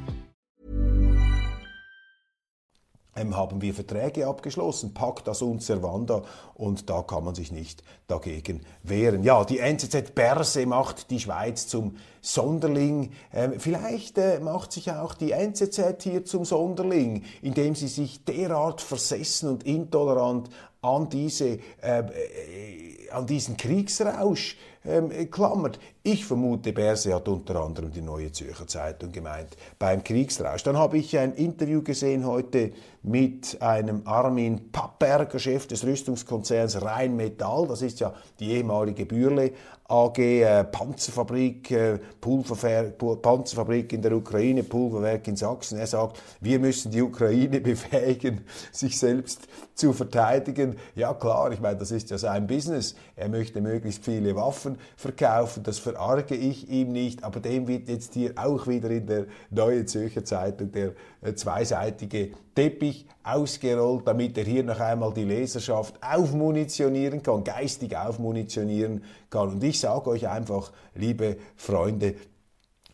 haben 3.15 3.61
wir 3.61 3.73
Verträge 3.73 4.25
abgeschlossen, 4.25 4.93
Pacta 4.93 5.33
sunt 5.33 5.61
servanda 5.61 6.23
und 6.53 6.89
da 6.89 7.01
kann 7.01 7.25
man 7.25 7.35
sich 7.35 7.51
nicht 7.51 7.83
dagegen 8.07 8.61
wehren. 8.83 9.23
Ja, 9.23 9.43
die 9.43 9.59
NZZ 9.59 10.15
Berse 10.15 10.65
macht 10.65 11.11
die 11.11 11.19
Schweiz 11.19 11.67
zum 11.67 11.97
Sonderling. 12.21 13.11
Ähm, 13.33 13.59
vielleicht 13.59 14.17
äh, 14.17 14.39
macht 14.39 14.71
sich 14.71 14.91
auch 14.91 15.13
die 15.13 15.31
NZZ 15.31 16.03
hier 16.03 16.23
zum 16.23 16.45
Sonderling, 16.45 17.23
indem 17.41 17.75
sie 17.75 17.87
sich 17.87 18.23
derart 18.23 18.79
versessen 18.79 19.49
und 19.49 19.63
intolerant 19.63 20.49
an 20.81 21.09
diese 21.09 21.59
äh, 21.81 21.99
äh, 21.99 22.91
an 23.11 23.27
diesen 23.27 23.57
Kriegsrausch 23.57 24.57
ähm, 24.85 25.29
klammert. 25.29 25.79
Ich 26.01 26.25
vermute, 26.25 26.73
Berse 26.73 27.13
hat 27.13 27.27
unter 27.27 27.57
anderem 27.57 27.91
die 27.91 28.01
Neue 28.01 28.31
Zürcher 28.31 28.65
Zeitung 28.65 29.11
gemeint 29.11 29.49
beim 29.77 30.03
Kriegsrausch. 30.03 30.63
Dann 30.63 30.77
habe 30.77 30.97
ich 30.97 31.17
ein 31.17 31.33
Interview 31.33 31.83
gesehen 31.83 32.25
heute 32.25 32.71
mit 33.03 33.61
einem 33.61 34.01
Armin 34.05 34.71
Papperger, 34.71 35.37
Chef 35.37 35.67
des 35.67 35.85
Rüstungskonzerns 35.85 36.81
Rheinmetall. 36.81 37.67
Das 37.67 37.81
ist 37.81 37.99
ja 37.99 38.13
die 38.39 38.51
ehemalige 38.51 39.05
Bürle 39.05 39.51
AG, 39.91 40.17
äh, 40.19 40.63
Panzerfabrik, 40.63 41.69
äh, 41.71 41.99
Panzerfabrik 42.21 43.91
in 43.91 44.01
der 44.01 44.15
Ukraine, 44.15 44.63
Pulverwerk 44.63 45.27
in 45.27 45.35
Sachsen. 45.35 45.77
Er 45.77 45.87
sagt, 45.87 46.21
wir 46.39 46.59
müssen 46.59 46.91
die 46.91 47.01
Ukraine 47.01 47.59
befähigen, 47.61 48.41
sich 48.71 48.97
selbst 48.97 49.47
zu 49.75 49.91
verteidigen. 49.91 50.77
Ja 50.95 51.13
klar, 51.13 51.51
ich 51.51 51.59
meine, 51.59 51.77
das 51.77 51.91
ist 51.91 52.09
ja 52.09 52.17
sein 52.17 52.47
Business. 52.47 52.95
Er 53.17 53.27
möchte 53.27 53.59
möglichst 53.59 54.05
viele 54.05 54.33
Waffen 54.35 54.77
verkaufen. 54.95 55.63
Das 55.63 55.79
verarge 55.79 56.35
ich 56.35 56.69
ihm 56.69 56.93
nicht. 56.93 57.25
Aber 57.25 57.41
dem 57.41 57.67
wird 57.67 57.89
jetzt 57.89 58.13
hier 58.13 58.33
auch 58.37 58.67
wieder 58.67 58.89
in 58.91 59.07
der 59.07 59.25
Neue 59.49 59.85
Zürcher 59.85 60.23
Zeitung 60.23 60.71
der 60.71 60.93
äh, 61.21 61.33
zweiseitige 61.33 62.31
Teppich 62.55 63.05
ausgerollt, 63.23 64.07
damit 64.07 64.37
er 64.37 64.43
hier 64.43 64.63
noch 64.63 64.79
einmal 64.79 65.13
die 65.13 65.23
Leserschaft 65.23 65.95
aufmunitionieren 66.01 67.23
kann, 67.23 67.43
geistig 67.43 67.95
aufmunitionieren 67.95 69.03
kann. 69.29 69.49
Und 69.49 69.63
ich 69.63 69.79
sage 69.79 70.09
euch 70.09 70.27
einfach, 70.27 70.71
liebe 70.95 71.37
Freunde, 71.55 72.15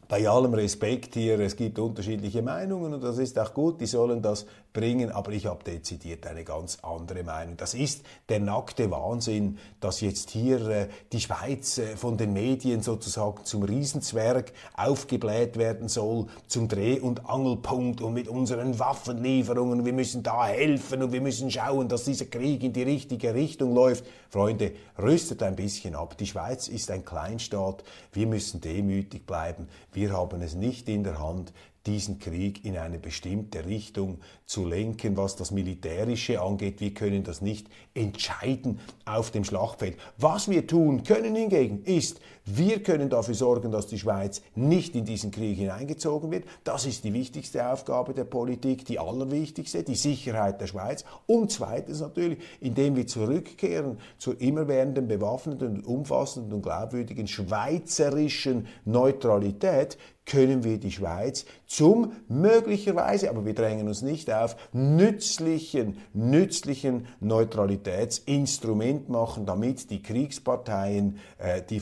bei 0.08 0.28
allem 0.28 0.54
Respekt 0.54 1.16
hier, 1.16 1.40
es 1.40 1.56
gibt 1.56 1.80
unterschiedliche 1.80 2.42
Meinungen 2.42 2.94
und 2.94 3.04
das 3.04 3.18
ist 3.18 3.38
auch 3.38 3.54
gut, 3.54 3.82
die 3.82 3.86
sollen 3.86 4.22
das 4.22 4.46
bringen, 4.78 5.12
aber 5.12 5.32
ich 5.32 5.48
habe 5.48 5.64
dezidiert 5.64 6.28
eine 6.28 6.44
ganz 6.44 6.78
andere 6.84 7.24
Meinung. 7.24 7.58
Das 7.58 7.74
ist 7.74 8.04
der 8.30 8.40
nackte 8.40 8.92
Wahnsinn, 8.92 9.58
dass 9.80 10.02
jetzt 10.02 10.30
hier 10.30 10.68
äh, 10.68 10.88
die 11.12 11.20
Schweiz 11.20 11.80
äh, 11.80 11.98
von 11.98 12.16
den 12.16 12.34
Medien 12.34 12.84
sozusagen 12.84 13.44
zum 13.44 13.64
Riesenzwerg 13.64 14.54
aufgebläht 14.76 15.58
werden 15.58 15.90
soll, 15.90 16.28
zum 16.48 16.68
Dreh- 16.68 17.00
und 17.00 17.28
Angelpunkt 17.28 18.02
und 18.02 18.14
mit 18.14 18.28
unseren 18.28 18.78
Waffenlieferungen, 18.78 19.84
wir 19.84 19.94
müssen 19.94 20.22
da 20.22 20.46
helfen 20.46 21.02
und 21.02 21.12
wir 21.12 21.22
müssen 21.22 21.50
schauen, 21.50 21.90
dass 21.90 22.04
dieser 22.04 22.26
Krieg 22.26 22.64
in 22.64 22.74
die 22.74 22.84
richtige 22.84 23.34
Richtung 23.34 23.74
läuft. 23.74 24.06
Freunde, 24.30 24.74
rüstet 25.02 25.42
ein 25.42 25.56
bisschen 25.56 25.96
ab. 25.96 26.18
Die 26.18 26.28
Schweiz 26.28 26.68
ist 26.68 26.92
ein 26.92 27.04
Kleinstaat, 27.04 27.84
wir 28.14 28.28
müssen 28.28 28.62
demütig 28.62 29.26
bleiben. 29.26 29.68
Wir 29.98 30.13
haben 30.13 30.44
es 30.44 30.54
nicht 30.54 30.89
in 30.89 31.04
der 31.04 31.18
Hand, 31.18 31.54
diesen 31.88 32.20
Krieg 32.20 32.63
in 32.63 32.77
eine 32.77 33.00
bestimmte 33.00 33.66
Richtung 33.66 34.20
zu 34.46 34.63
lenken, 34.63 35.18
was 35.18 35.36
das 35.36 35.50
Militärische 35.50 36.39
angeht. 36.39 36.82
Wir 36.82 36.94
können 36.94 37.24
das 37.24 37.42
nicht 37.42 37.68
entscheiden 37.96 38.80
auf 39.06 39.32
dem 39.32 39.44
Schlachtfeld. 39.44 39.98
Was 40.20 40.50
wir 40.50 40.68
tun 40.68 41.01
können 41.01 41.36
hingegen 41.36 41.84
ist, 41.84 42.20
wir 42.50 42.82
können 42.82 43.10
dafür 43.10 43.34
sorgen, 43.34 43.72
dass 43.72 43.88
die 43.88 44.00
Schweiz 44.00 44.42
nicht 44.56 44.96
in 44.96 45.04
diesen 45.04 45.32
Krieg 45.32 45.58
hineingezogen 45.58 46.32
wird. 46.32 46.46
Das 46.63 46.86
ist 46.86 47.04
die 47.04 47.13
wichtigste 47.13 47.70
Aufgabe 47.70 48.13
der 48.13 48.24
Politik, 48.24 48.86
die 48.86 49.00
allerwichtigste, 49.00 49.84
die 49.84 49.96
Sicherheit 49.96 50.62
der 50.62 50.68
Schweiz. 50.68 51.04
Und 51.25 51.51
zweitens 51.51 52.00
natürlich, 52.00 52.39
indem 52.62 52.96
wir 52.96 53.06
zurückkehren 53.06 53.98
zur 54.18 54.39
immerwährenden, 54.39 55.10
bewaffneten, 55.10 55.84
umfassenden 55.84 56.54
und 56.54 56.62
glaubwürdigen 56.62 57.27
schweizerischen 57.27 58.68
Neutralität, 58.86 59.98
können 60.27 60.63
wir 60.63 60.77
die 60.77 60.92
Schweiz 60.92 61.46
zum 61.66 62.12
möglicherweise, 62.27 63.30
aber 63.30 63.46
wir 63.46 63.56
drängen 63.56 63.88
uns 63.88 64.01
nicht 64.01 64.32
auf, 64.32 64.58
nützlichen, 64.74 65.98
nützlichen 66.13 67.08
Neutralitätsinstrument 67.22 69.10
machen, 69.10 69.46
damit 69.46 69.89
die 69.89 70.04
Kriegsparteien, 70.04 71.18
äh, 71.38 71.62
die 71.68 71.80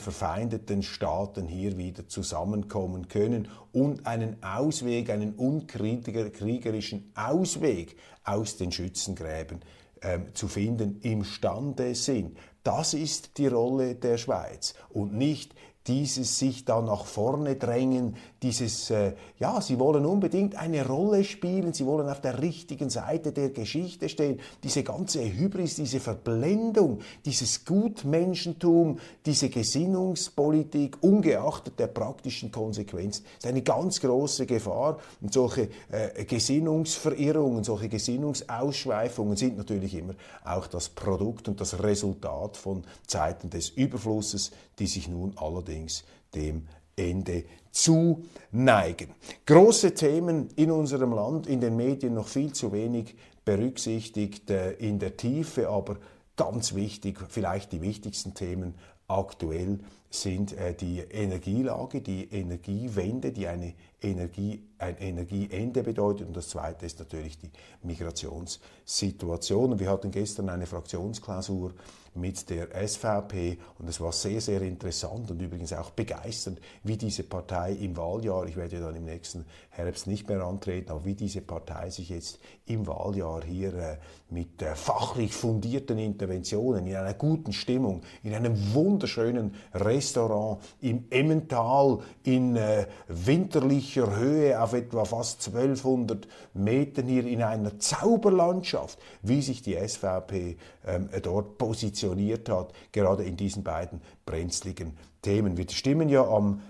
verfeindeten 0.56 0.82
Staaten 0.82 1.46
hier 1.46 1.76
wieder 1.76 2.08
zusammenkommen 2.08 3.08
können 3.08 3.48
und 3.72 4.06
einen 4.06 4.42
Ausweg, 4.42 5.10
einen 5.10 5.34
unkriegerischen 5.34 7.12
Ausweg 7.14 7.96
aus 8.24 8.56
den 8.56 8.72
Schützengräben 8.72 9.60
äh, 10.00 10.18
zu 10.32 10.48
finden 10.48 11.00
imstande 11.02 11.94
sind. 11.94 12.38
Das 12.62 12.94
ist 12.94 13.38
die 13.38 13.46
Rolle 13.46 13.94
der 13.94 14.16
Schweiz 14.18 14.74
und 14.88 15.14
nicht 15.14 15.54
dieses 15.86 16.38
sich 16.38 16.64
da 16.64 16.80
nach 16.82 17.04
vorne 17.04 17.56
drängen, 17.56 18.16
dieses, 18.42 18.90
äh, 18.90 19.12
ja, 19.38 19.60
sie 19.60 19.78
wollen 19.78 20.04
unbedingt 20.04 20.56
eine 20.56 20.86
Rolle 20.86 21.24
spielen, 21.24 21.72
sie 21.72 21.86
wollen 21.86 22.08
auf 22.08 22.20
der 22.20 22.42
richtigen 22.42 22.90
Seite 22.90 23.32
der 23.32 23.50
Geschichte 23.50 24.08
stehen. 24.08 24.40
Diese 24.62 24.82
ganze 24.82 25.22
Hybris, 25.22 25.76
diese 25.76 26.00
Verblendung, 26.00 27.00
dieses 27.24 27.64
Gutmenschentum, 27.64 28.98
diese 29.24 29.48
Gesinnungspolitik, 29.48 30.98
ungeachtet 31.02 31.78
der 31.78 31.86
praktischen 31.86 32.50
Konsequenzen, 32.50 33.24
ist 33.38 33.46
eine 33.46 33.62
ganz 33.62 34.00
große 34.00 34.46
Gefahr. 34.46 34.98
Und 35.20 35.32
solche 35.32 35.68
äh, 35.90 36.24
Gesinnungsverirrungen, 36.24 37.64
solche 37.64 37.88
Gesinnungsausschweifungen 37.88 39.36
sind 39.36 39.56
natürlich 39.56 39.94
immer 39.94 40.14
auch 40.44 40.66
das 40.66 40.88
Produkt 40.88 41.48
und 41.48 41.60
das 41.60 41.82
Resultat 41.82 42.56
von 42.56 42.84
Zeiten 43.06 43.50
des 43.50 43.70
Überflusses, 43.70 44.50
die 44.78 44.86
sich 44.86 45.08
nun 45.08 45.32
allerdings 45.36 46.04
dem 46.34 46.66
Ende 46.96 47.44
zuneigen. 47.70 49.10
Große 49.44 49.94
Themen 49.94 50.48
in 50.56 50.70
unserem 50.70 51.12
Land, 51.12 51.46
in 51.46 51.60
den 51.60 51.76
Medien 51.76 52.14
noch 52.14 52.28
viel 52.28 52.52
zu 52.52 52.72
wenig 52.72 53.14
berücksichtigt 53.44 54.50
äh, 54.50 54.72
in 54.72 54.98
der 54.98 55.16
Tiefe, 55.16 55.68
aber 55.68 55.98
ganz 56.36 56.74
wichtig, 56.74 57.18
vielleicht 57.28 57.72
die 57.72 57.82
wichtigsten 57.82 58.34
Themen 58.34 58.74
aktuell 59.08 59.78
sind 60.10 60.52
äh, 60.52 60.74
die 60.74 61.00
Energielage, 61.00 62.00
die 62.00 62.24
Energiewende, 62.30 63.32
die 63.32 63.46
eine 63.46 63.74
Energie, 64.02 64.62
ein 64.78 64.96
Energieende 64.98 65.82
bedeutet. 65.82 66.26
Und 66.28 66.36
das 66.36 66.48
Zweite 66.48 66.86
ist 66.86 66.98
natürlich 66.98 67.38
die 67.38 67.50
Migrationssituation. 67.82 69.72
Und 69.72 69.80
wir 69.80 69.90
hatten 69.90 70.10
gestern 70.10 70.48
eine 70.48 70.66
Fraktionsklausur 70.66 71.72
mit 72.16 72.48
der 72.50 72.68
SVP 72.88 73.58
und 73.78 73.88
es 73.88 74.00
war 74.00 74.12
sehr, 74.12 74.40
sehr 74.40 74.62
interessant 74.62 75.30
und 75.30 75.40
übrigens 75.40 75.72
auch 75.72 75.90
begeisternd, 75.90 76.60
wie 76.82 76.96
diese 76.96 77.22
Partei 77.22 77.72
im 77.72 77.96
Wahljahr, 77.96 78.46
ich 78.46 78.56
werde 78.56 78.80
dann 78.80 78.96
im 78.96 79.04
nächsten 79.04 79.44
Herbst 79.70 80.06
nicht 80.06 80.28
mehr 80.28 80.42
antreten, 80.42 80.90
aber 80.90 81.04
wie 81.04 81.14
diese 81.14 81.42
Partei 81.42 81.90
sich 81.90 82.08
jetzt 82.08 82.38
im 82.66 82.86
Wahljahr 82.86 83.44
hier 83.44 83.74
äh, 83.74 83.98
mit 84.30 84.62
äh, 84.62 84.74
fachlich 84.74 85.32
fundierten 85.34 85.98
Interventionen, 85.98 86.86
in 86.86 86.96
einer 86.96 87.14
guten 87.14 87.52
Stimmung, 87.52 88.02
in 88.22 88.34
einem 88.34 88.74
wunderschönen 88.74 89.54
Restaurant 89.96 90.60
im 90.80 91.04
Emmental 91.10 92.00
in 92.24 92.56
äh, 92.56 92.86
winterlicher 93.08 94.16
Höhe 94.16 94.60
auf 94.60 94.72
etwa 94.72 95.04
fast 95.04 95.46
1200 95.46 96.26
Metern 96.54 97.06
hier 97.06 97.26
in 97.26 97.42
einer 97.42 97.78
Zauberlandschaft, 97.78 98.98
wie 99.22 99.42
sich 99.42 99.62
die 99.62 99.76
SVP 99.76 100.56
ähm, 100.86 101.08
dort 101.22 101.58
positioniert 101.58 102.48
hat, 102.48 102.72
gerade 102.92 103.24
in 103.24 103.36
diesen 103.36 103.62
beiden 103.64 104.00
brenzligen 104.24 104.96
Themen. 105.22 105.56
Wir 105.56 105.68
stimmen 105.70 106.08
ja 106.08 106.26
am 106.26 106.60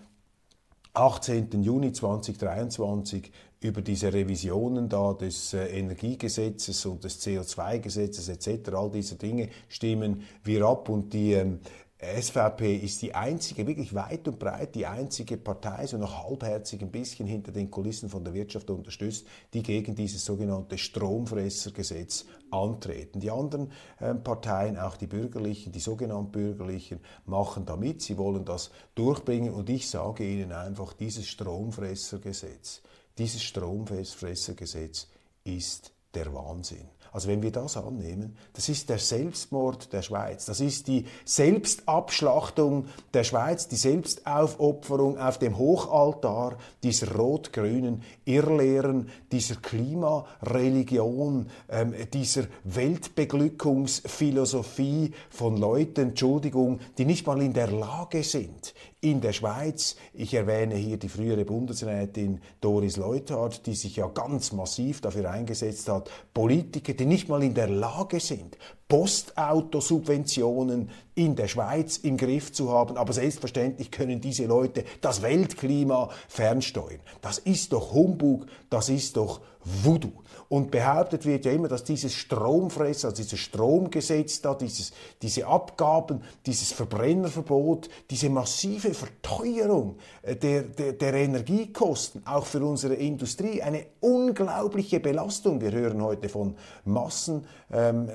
18. 0.94 1.62
Juni 1.62 1.92
2023 1.92 3.30
über 3.60 3.82
diese 3.82 4.12
Revisionen 4.12 4.88
da 4.88 5.12
des 5.12 5.52
äh, 5.52 5.66
Energiegesetzes 5.78 6.86
und 6.86 7.04
des 7.04 7.20
CO2-Gesetzes 7.20 8.28
etc., 8.28 8.72
all 8.74 8.90
diese 8.90 9.16
Dinge 9.16 9.48
stimmen 9.68 10.22
wir 10.44 10.64
ab 10.66 10.88
und 10.88 11.12
die 11.12 11.32
ähm, 11.32 11.60
SVP 11.98 12.76
ist 12.76 13.00
die 13.00 13.14
einzige, 13.14 13.66
wirklich 13.66 13.94
weit 13.94 14.28
und 14.28 14.38
breit 14.38 14.74
die 14.74 14.84
einzige 14.84 15.38
Partei, 15.38 15.86
so 15.86 15.96
noch 15.96 16.24
halbherzig 16.24 16.82
ein 16.82 16.90
bisschen 16.90 17.26
hinter 17.26 17.52
den 17.52 17.70
Kulissen 17.70 18.10
von 18.10 18.22
der 18.22 18.34
Wirtschaft 18.34 18.68
unterstützt, 18.68 19.26
die 19.54 19.62
gegen 19.62 19.94
dieses 19.94 20.22
sogenannte 20.22 20.76
Stromfressergesetz 20.76 22.26
antreten. 22.50 23.20
Die 23.20 23.30
anderen 23.30 23.72
äh, 23.98 24.14
Parteien, 24.14 24.76
auch 24.78 24.98
die 24.98 25.06
bürgerlichen, 25.06 25.72
die 25.72 25.80
sogenannten 25.80 26.32
bürgerlichen, 26.32 27.00
machen 27.24 27.64
damit, 27.64 28.02
sie 28.02 28.18
wollen 28.18 28.44
das 28.44 28.70
durchbringen 28.94 29.54
und 29.54 29.70
ich 29.70 29.88
sage 29.88 30.24
Ihnen 30.24 30.52
einfach, 30.52 30.92
dieses 30.92 31.26
Stromfressergesetz, 31.26 32.82
dieses 33.16 33.42
Stromfressergesetz 33.42 35.08
ist 35.44 35.92
der 36.14 36.34
Wahnsinn. 36.34 36.88
Also 37.16 37.28
wenn 37.28 37.42
wir 37.42 37.50
das 37.50 37.76
annehmen, 37.78 38.36
das 38.52 38.68
ist 38.68 38.90
der 38.90 38.98
Selbstmord 38.98 39.90
der 39.90 40.02
Schweiz, 40.02 40.44
das 40.44 40.60
ist 40.60 40.86
die 40.86 41.06
Selbstabschlachtung 41.24 42.88
der 43.14 43.24
Schweiz, 43.24 43.68
die 43.68 43.76
Selbstaufopferung 43.76 45.16
auf 45.16 45.38
dem 45.38 45.56
Hochaltar 45.56 46.58
dieser 46.82 47.16
rot-grünen 47.16 48.02
Irrlehren, 48.26 49.08
dieser 49.32 49.56
Klimareligion, 49.56 51.48
ähm, 51.70 51.94
dieser 52.12 52.48
Weltbeglückungsphilosophie 52.64 55.12
von 55.30 55.56
Leuten, 55.56 56.10
Entschuldigung, 56.10 56.80
die 56.98 57.06
nicht 57.06 57.26
mal 57.26 57.40
in 57.40 57.54
der 57.54 57.70
Lage 57.70 58.22
sind, 58.24 58.74
in 59.00 59.20
der 59.20 59.32
Schweiz. 59.32 59.96
Ich 60.12 60.34
erwähne 60.34 60.74
hier 60.74 60.98
die 60.98 61.08
frühere 61.08 61.44
Bundesrätin 61.44 62.40
Doris 62.60 62.96
Leuthard, 62.96 63.66
die 63.66 63.74
sich 63.74 63.96
ja 63.96 64.08
ganz 64.08 64.52
massiv 64.52 65.00
dafür 65.00 65.30
eingesetzt 65.30 65.88
hat, 65.88 66.10
Politiker, 66.34 66.92
die 66.92 67.05
nicht 67.06 67.28
mal 67.28 67.42
in 67.42 67.54
der 67.54 67.68
Lage 67.68 68.20
sind, 68.20 68.56
Postautosubventionen 68.88 70.90
in 71.16 71.34
der 71.34 71.48
Schweiz 71.48 71.96
im 71.96 72.16
Griff 72.16 72.52
zu 72.52 72.70
haben. 72.70 72.96
Aber 72.96 73.12
selbstverständlich 73.12 73.90
können 73.90 74.20
diese 74.20 74.44
Leute 74.44 74.84
das 75.00 75.22
Weltklima 75.22 76.10
fernsteuern. 76.28 77.00
Das 77.22 77.38
ist 77.38 77.72
doch 77.72 77.92
Humbug, 77.92 78.46
das 78.70 78.90
ist 78.90 79.16
doch 79.16 79.40
Voodoo. 79.64 80.12
Und 80.48 80.70
behauptet 80.70 81.26
wird 81.26 81.44
ja 81.44 81.50
immer, 81.50 81.66
dass 81.66 81.82
dieses 81.82 82.14
Stromfress, 82.14 83.04
also 83.04 83.16
dieses 83.16 83.40
Stromgesetz 83.40 84.40
da, 84.40 84.54
dieses, 84.54 84.92
diese 85.20 85.46
Abgaben, 85.46 86.22
dieses 86.44 86.70
Verbrennerverbot, 86.70 87.88
diese 88.08 88.30
massive 88.30 88.94
Verteuerung 88.94 89.96
äh, 90.22 90.36
der, 90.36 90.62
der, 90.62 90.92
der 90.92 91.14
Energiekosten, 91.14 92.24
auch 92.26 92.46
für 92.46 92.64
unsere 92.64 92.94
Industrie, 92.94 93.60
eine 93.60 93.86
unglaubliche 94.00 95.00
Belastung. 95.00 95.60
Wir 95.60 95.72
hören 95.72 96.00
heute 96.00 96.28
von 96.28 96.54
Masseninsolvenzwellen 96.84 97.72
ähm, 97.72 98.10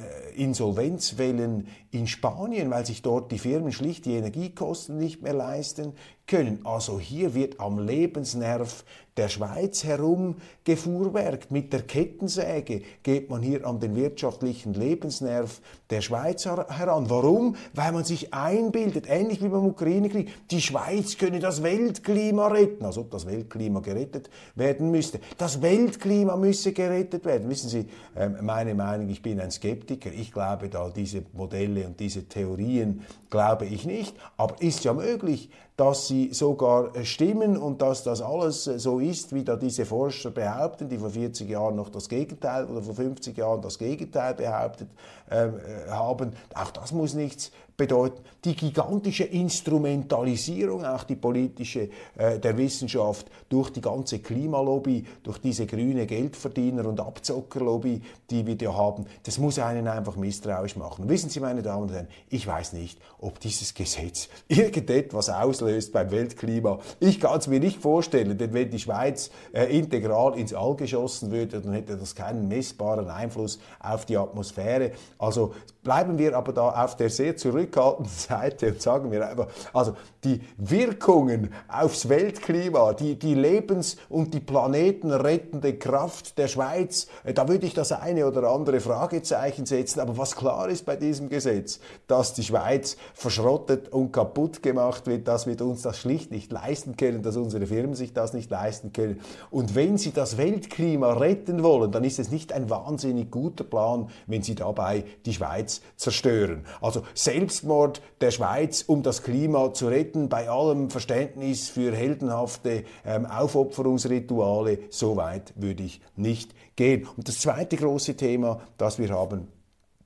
in 1.91 2.07
Spanien, 2.07 2.69
weil 2.69 2.85
sich 2.85 3.01
dort 3.01 3.31
die 3.31 3.39
Firmen 3.39 3.71
schlicht 3.71 4.05
die 4.05 4.15
Energiekosten 4.15 4.97
nicht 4.97 5.21
mehr 5.21 5.33
leisten 5.33 5.93
können. 6.27 6.65
Also 6.65 6.99
hier 6.99 7.33
wird 7.33 7.59
am 7.59 7.79
Lebensnerv 7.79 8.83
der 9.17 9.27
Schweiz 9.27 9.83
herumgefuhrwerkt. 9.83 11.51
Mit 11.51 11.73
der 11.73 11.81
Kettensäge 11.81 12.81
geht 13.03 13.29
man 13.29 13.41
hier 13.41 13.67
an 13.67 13.79
den 13.79 13.95
wirtschaftlichen 13.95 14.73
Lebensnerv 14.73 15.59
der 15.89 16.01
Schweiz 16.01 16.45
heran. 16.45 17.09
Warum? 17.09 17.57
Weil 17.73 17.91
man 17.91 18.05
sich 18.05 18.33
einbildet, 18.33 19.07
ähnlich 19.09 19.43
wie 19.43 19.49
beim 19.49 19.65
Ukraine-Krieg, 19.65 20.49
die 20.49 20.61
Schweiz 20.61 21.17
könne 21.17 21.39
das 21.39 21.61
Weltklima 21.61 22.47
retten, 22.47 22.85
als 22.85 22.97
ob 22.97 23.11
das 23.11 23.25
Weltklima 23.25 23.81
gerettet 23.81 24.29
werden 24.55 24.91
müsste. 24.91 25.19
Das 25.37 25.61
Weltklima 25.61 26.37
müsse 26.37 26.71
gerettet 26.71 27.25
werden. 27.25 27.49
Wissen 27.49 27.69
Sie, 27.69 27.87
ähm, 28.15 28.37
meine 28.41 28.73
Meinung, 28.73 29.09
ich 29.09 29.21
bin 29.21 29.41
ein 29.41 29.51
Skeptiker. 29.51 30.11
Ich 30.11 30.31
glaube 30.31 30.69
da 30.69 30.89
diese 30.89 31.23
Modelle 31.33 31.85
und 31.85 31.99
diese 31.99 32.23
Theorien 32.29 33.01
glaube 33.29 33.65
ich 33.65 33.85
nicht. 33.85 34.15
Aber 34.37 34.61
ist 34.61 34.85
ja 34.85 34.93
möglich, 34.93 35.49
dass 35.81 36.07
sie 36.07 36.31
sogar 36.31 36.91
stimmen 37.03 37.57
und 37.57 37.81
dass 37.81 38.03
das 38.03 38.21
alles 38.21 38.65
so 38.65 38.99
ist, 38.99 39.33
wie 39.33 39.43
da 39.43 39.55
diese 39.55 39.83
Forscher 39.83 40.29
behaupten, 40.29 40.87
die 40.87 40.99
vor 40.99 41.09
40 41.09 41.49
Jahren 41.49 41.75
noch 41.75 41.89
das 41.89 42.07
Gegenteil 42.07 42.65
oder 42.65 42.83
vor 42.83 42.93
50 42.93 43.35
Jahren 43.35 43.63
das 43.63 43.79
Gegenteil 43.79 44.35
behauptet 44.35 44.89
ähm, 45.31 45.55
äh, 45.55 45.89
haben. 45.89 46.33
Auch 46.53 46.69
das 46.69 46.91
muss 46.91 47.15
nichts 47.15 47.51
bedeuten. 47.81 48.21
Die 48.45 48.55
gigantische 48.55 49.23
Instrumentalisierung, 49.23 50.85
auch 50.85 51.03
die 51.03 51.15
politische 51.15 51.89
äh, 52.15 52.37
der 52.37 52.55
Wissenschaft 52.55 53.25
durch 53.49 53.71
die 53.71 53.81
ganze 53.81 54.19
Klimalobby, 54.19 55.03
durch 55.23 55.39
diese 55.39 55.65
grüne 55.65 56.05
Geldverdiener- 56.05 56.85
und 56.85 56.99
Abzockerlobby, 56.99 58.01
die 58.29 58.45
wir 58.45 58.55
da 58.55 58.73
haben, 58.75 59.05
das 59.23 59.39
muss 59.39 59.57
einen 59.57 59.87
einfach 59.87 60.15
misstrauisch 60.15 60.75
machen. 60.75 61.09
Wissen 61.09 61.31
Sie, 61.31 61.39
meine 61.39 61.63
Damen 61.63 61.83
und 61.83 61.91
Herren, 61.91 62.07
ich 62.29 62.45
weiß 62.45 62.73
nicht, 62.73 62.99
ob 63.19 63.39
dieses 63.39 63.73
Gesetz 63.73 64.29
irgendetwas 64.47 65.29
auslöst 65.29 65.91
beim 65.91 66.11
Weltklima. 66.11 66.79
Ich 66.99 67.19
kann 67.19 67.39
es 67.39 67.47
mir 67.47 67.59
nicht 67.59 67.81
vorstellen, 67.81 68.37
denn 68.37 68.53
wenn 68.53 68.69
die 68.69 68.79
Schweiz 68.79 69.31
äh, 69.53 69.65
integral 69.75 70.37
ins 70.37 70.53
All 70.53 70.75
geschossen 70.75 71.31
würde, 71.31 71.61
dann 71.61 71.73
hätte 71.73 71.97
das 71.97 72.13
keinen 72.13 72.47
messbaren 72.47 73.09
Einfluss 73.09 73.59
auf 73.79 74.05
die 74.05 74.17
Atmosphäre. 74.17 74.91
Also 75.17 75.53
bleiben 75.83 76.19
wir 76.19 76.37
aber 76.37 76.53
da 76.53 76.83
auf 76.83 76.95
der 76.95 77.09
sehr 77.09 77.35
zurück 77.37 77.70
zurückhaltenden 77.71 78.11
Seite 78.11 78.67
und 78.67 78.81
sagen 78.81 79.11
wir 79.11 79.27
einfach, 79.27 79.47
also 79.73 79.95
die 80.23 80.41
Wirkungen 80.57 81.53
aufs 81.67 82.09
Weltklima, 82.09 82.93
die, 82.93 83.17
die 83.17 83.33
Lebens- 83.33 83.97
und 84.09 84.33
die 84.33 84.39
planetenrettende 84.39 85.77
Kraft 85.77 86.37
der 86.37 86.47
Schweiz, 86.47 87.07
äh, 87.23 87.33
da 87.33 87.47
würde 87.47 87.65
ich 87.65 87.73
das 87.73 87.91
eine 87.91 88.27
oder 88.27 88.49
andere 88.49 88.79
Fragezeichen 88.79 89.65
setzen. 89.65 89.99
Aber 89.99 90.17
was 90.17 90.35
klar 90.35 90.69
ist 90.69 90.85
bei 90.85 90.95
diesem 90.95 91.29
Gesetz, 91.29 91.79
dass 92.07 92.33
die 92.33 92.43
Schweiz 92.43 92.97
verschrottet 93.13 93.89
und 93.89 94.11
kaputt 94.11 94.61
gemacht 94.61 95.07
wird, 95.07 95.27
dass 95.27 95.47
wir 95.47 95.59
uns 95.61 95.81
das 95.81 95.97
schlicht 95.97 96.31
nicht 96.31 96.51
leisten 96.51 96.97
können, 96.97 97.23
dass 97.23 97.37
unsere 97.37 97.65
Firmen 97.65 97.95
sich 97.95 98.13
das 98.13 98.33
nicht 98.33 98.49
leisten 98.49 98.93
können. 98.93 99.21
Und 99.49 99.75
wenn 99.75 99.97
sie 99.97 100.11
das 100.11 100.37
Weltklima 100.37 101.13
retten 101.13 101.63
wollen, 101.63 101.91
dann 101.91 102.03
ist 102.03 102.19
es 102.19 102.31
nicht 102.31 102.53
ein 102.53 102.69
wahnsinnig 102.69 103.31
guter 103.31 103.63
Plan, 103.63 104.09
wenn 104.27 104.43
sie 104.43 104.55
dabei 104.55 105.03
die 105.25 105.33
Schweiz 105.33 105.81
zerstören. 105.95 106.65
Also 106.81 107.03
selbst 107.13 107.50
Selbstmord 107.51 108.01
der 108.21 108.31
Schweiz, 108.31 108.83
um 108.87 109.03
das 109.03 109.23
Klima 109.23 109.73
zu 109.73 109.87
retten, 109.87 110.29
bei 110.29 110.49
allem 110.49 110.89
Verständnis 110.89 111.67
für 111.67 111.93
heldenhafte 111.93 112.85
ähm, 113.05 113.25
Aufopferungsrituale, 113.25 114.79
so 114.89 115.17
weit 115.17 115.51
würde 115.57 115.83
ich 115.83 116.01
nicht 116.15 116.55
gehen. 116.77 117.07
Und 117.17 117.27
das 117.27 117.39
zweite 117.39 117.75
große 117.75 118.15
Thema, 118.15 118.61
das 118.77 118.99
wir 118.99 119.09
haben, 119.09 119.49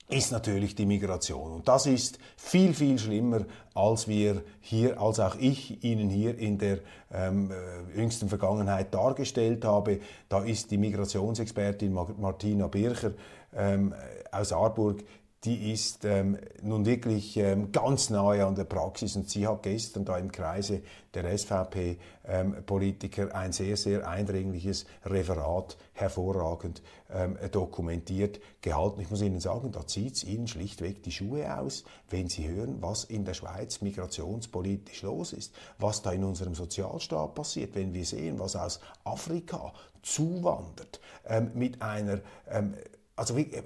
ist 0.08 0.32
natürlich 0.32 0.74
die 0.74 0.86
Migration. 0.86 1.52
Und 1.52 1.68
das 1.68 1.86
ist 1.86 2.18
viel, 2.36 2.74
viel 2.74 2.98
schlimmer, 2.98 3.44
als 3.74 4.08
wir 4.08 4.42
hier, 4.60 5.00
als 5.00 5.20
auch 5.20 5.36
ich 5.36 5.84
Ihnen 5.84 6.08
hier 6.08 6.36
in 6.36 6.58
der 6.58 6.78
ähm, 7.12 7.52
äh, 7.52 7.98
jüngsten 7.98 8.28
Vergangenheit 8.28 8.92
dargestellt 8.92 9.64
habe. 9.64 10.00
Da 10.28 10.42
ist 10.42 10.72
die 10.72 10.78
Migrationsexpertin 10.78 11.92
Martina 11.92 12.66
Bircher 12.66 13.12
ähm, 13.54 13.94
aus 14.32 14.52
Aarburg 14.52 15.04
die 15.46 15.72
ist 15.72 16.04
ähm, 16.04 16.38
nun 16.60 16.84
wirklich 16.84 17.36
ähm, 17.36 17.70
ganz 17.70 18.10
nahe 18.10 18.44
an 18.44 18.56
der 18.56 18.64
Praxis 18.64 19.14
und 19.14 19.30
sie 19.30 19.46
hat 19.46 19.62
gestern 19.62 20.04
da 20.04 20.18
im 20.18 20.32
Kreise 20.32 20.82
der 21.14 21.38
SVP-Politiker 21.38 23.22
ähm, 23.22 23.32
ein 23.32 23.52
sehr, 23.52 23.76
sehr 23.76 24.08
eindringliches 24.08 24.86
Referat 25.04 25.76
hervorragend 25.92 26.82
ähm, 27.14 27.38
dokumentiert 27.52 28.40
gehalten. 28.60 29.00
Ich 29.00 29.08
muss 29.08 29.22
Ihnen 29.22 29.38
sagen, 29.38 29.70
da 29.70 29.86
zieht 29.86 30.16
es 30.16 30.24
Ihnen 30.24 30.48
schlichtweg 30.48 31.04
die 31.04 31.12
Schuhe 31.12 31.56
aus, 31.56 31.84
wenn 32.10 32.28
Sie 32.28 32.48
hören, 32.48 32.82
was 32.82 33.04
in 33.04 33.24
der 33.24 33.34
Schweiz 33.34 33.80
migrationspolitisch 33.80 35.02
los 35.02 35.32
ist, 35.32 35.54
was 35.78 36.02
da 36.02 36.10
in 36.10 36.24
unserem 36.24 36.56
Sozialstaat 36.56 37.36
passiert, 37.36 37.76
wenn 37.76 37.94
wir 37.94 38.04
sehen, 38.04 38.40
was 38.40 38.56
aus 38.56 38.80
Afrika 39.04 39.72
zuwandert 40.02 41.00
ähm, 41.28 41.52
mit 41.54 41.82
einer 41.82 42.20
ähm, 42.50 42.74
also 43.16 43.36
wie, 43.36 43.50
äh, 43.52 43.62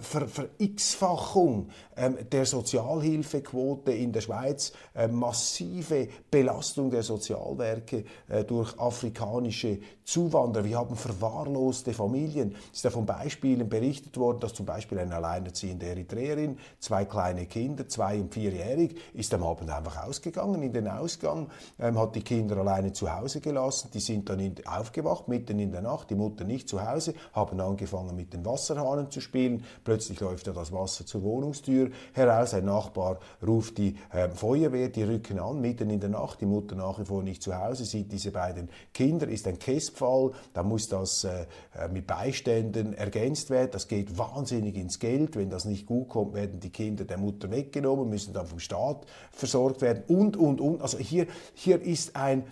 Ver, 0.00 0.28
Ver-X-Fachung 0.28 1.70
ähm, 1.96 2.18
der 2.30 2.44
Sozialhilfequote 2.44 3.92
in 3.92 4.12
der 4.12 4.20
Schweiz, 4.20 4.72
äh, 4.94 5.08
massive 5.08 6.08
Belastung 6.30 6.90
der 6.90 7.02
Sozialwerke 7.02 8.04
äh, 8.28 8.44
durch 8.44 8.78
afrikanische 8.78 9.78
Zuwanderer. 10.06 10.64
Wir 10.64 10.78
haben 10.78 10.96
verwahrloste 10.96 11.92
Familien. 11.92 12.54
Es 12.72 12.78
ist 12.78 12.84
ja 12.84 12.90
von 12.90 13.06
Beispielen 13.06 13.68
berichtet 13.68 14.16
worden, 14.16 14.40
dass 14.40 14.54
zum 14.54 14.66
Beispiel 14.66 14.98
eine 14.98 15.16
alleinerziehende 15.16 15.86
Eritreerin, 15.86 16.58
zwei 16.78 17.04
kleine 17.04 17.46
Kinder, 17.46 17.88
zwei- 17.88 18.20
und 18.20 18.32
vierjährig, 18.32 18.96
ist 19.14 19.34
am 19.34 19.42
Abend 19.42 19.70
einfach 19.70 20.06
ausgegangen 20.06 20.62
in 20.62 20.72
den 20.72 20.88
Ausgang, 20.88 21.50
ähm, 21.78 21.98
hat 21.98 22.14
die 22.14 22.22
Kinder 22.22 22.56
alleine 22.58 22.92
zu 22.92 23.14
Hause 23.14 23.40
gelassen. 23.40 23.90
Die 23.92 24.00
sind 24.00 24.28
dann 24.28 24.40
in, 24.40 24.54
aufgewacht, 24.66 25.28
mitten 25.28 25.58
in 25.58 25.72
der 25.72 25.82
Nacht, 25.82 26.10
die 26.10 26.14
Mutter 26.14 26.44
nicht 26.44 26.68
zu 26.68 26.86
Hause, 26.86 27.14
haben 27.32 27.60
angefangen 27.60 28.16
mit 28.16 28.32
dem 28.32 28.44
Wasser 28.44 28.76
Wasserhahn 28.76 29.10
zu 29.10 29.20
spielen. 29.20 29.64
Plötzlich 29.84 30.20
läuft 30.20 30.46
ja 30.46 30.52
das 30.52 30.72
Wasser 30.72 31.06
zur 31.06 31.22
Wohnungstür 31.22 31.90
heraus. 32.12 32.54
Ein 32.54 32.66
Nachbar 32.66 33.18
ruft 33.46 33.78
die 33.78 33.96
äh, 34.12 34.28
Feuerwehr, 34.28 34.88
die 34.88 35.02
rücken 35.02 35.38
an, 35.38 35.60
mitten 35.60 35.90
in 35.90 36.00
der 36.00 36.10
Nacht. 36.10 36.40
Die 36.40 36.46
Mutter 36.46 36.74
nach 36.74 36.98
wie 36.98 37.04
vor 37.04 37.22
nicht 37.22 37.42
zu 37.42 37.56
Hause, 37.56 37.84
sieht 37.84 38.12
diese 38.12 38.30
beiden 38.30 38.68
Kinder, 38.92 39.28
ist 39.28 39.46
ein 39.46 39.58
Kessfall. 39.96 40.32
Da 40.52 40.62
muss 40.62 40.88
das 40.88 41.24
äh, 41.24 41.46
äh, 41.74 41.88
mit 41.88 42.06
Beiständen 42.06 42.94
ergänzt 42.94 43.50
werden. 43.50 43.70
Das 43.72 43.88
geht 43.88 44.16
wahnsinnig 44.18 44.76
ins 44.76 44.98
Geld. 44.98 45.36
Wenn 45.36 45.50
das 45.50 45.64
nicht 45.64 45.86
gut 45.86 46.08
kommt, 46.08 46.34
werden 46.34 46.60
die 46.60 46.70
Kinder 46.70 47.04
der 47.04 47.18
Mutter 47.18 47.50
weggenommen, 47.50 48.08
müssen 48.08 48.32
dann 48.32 48.46
vom 48.46 48.58
Staat 48.58 49.06
versorgt 49.32 49.80
werden 49.80 50.04
und, 50.08 50.36
und, 50.36 50.60
und. 50.60 50.82
Also 50.82 50.98
hier, 50.98 51.26
hier 51.54 51.80
ist 51.80 52.16
ein, 52.16 52.44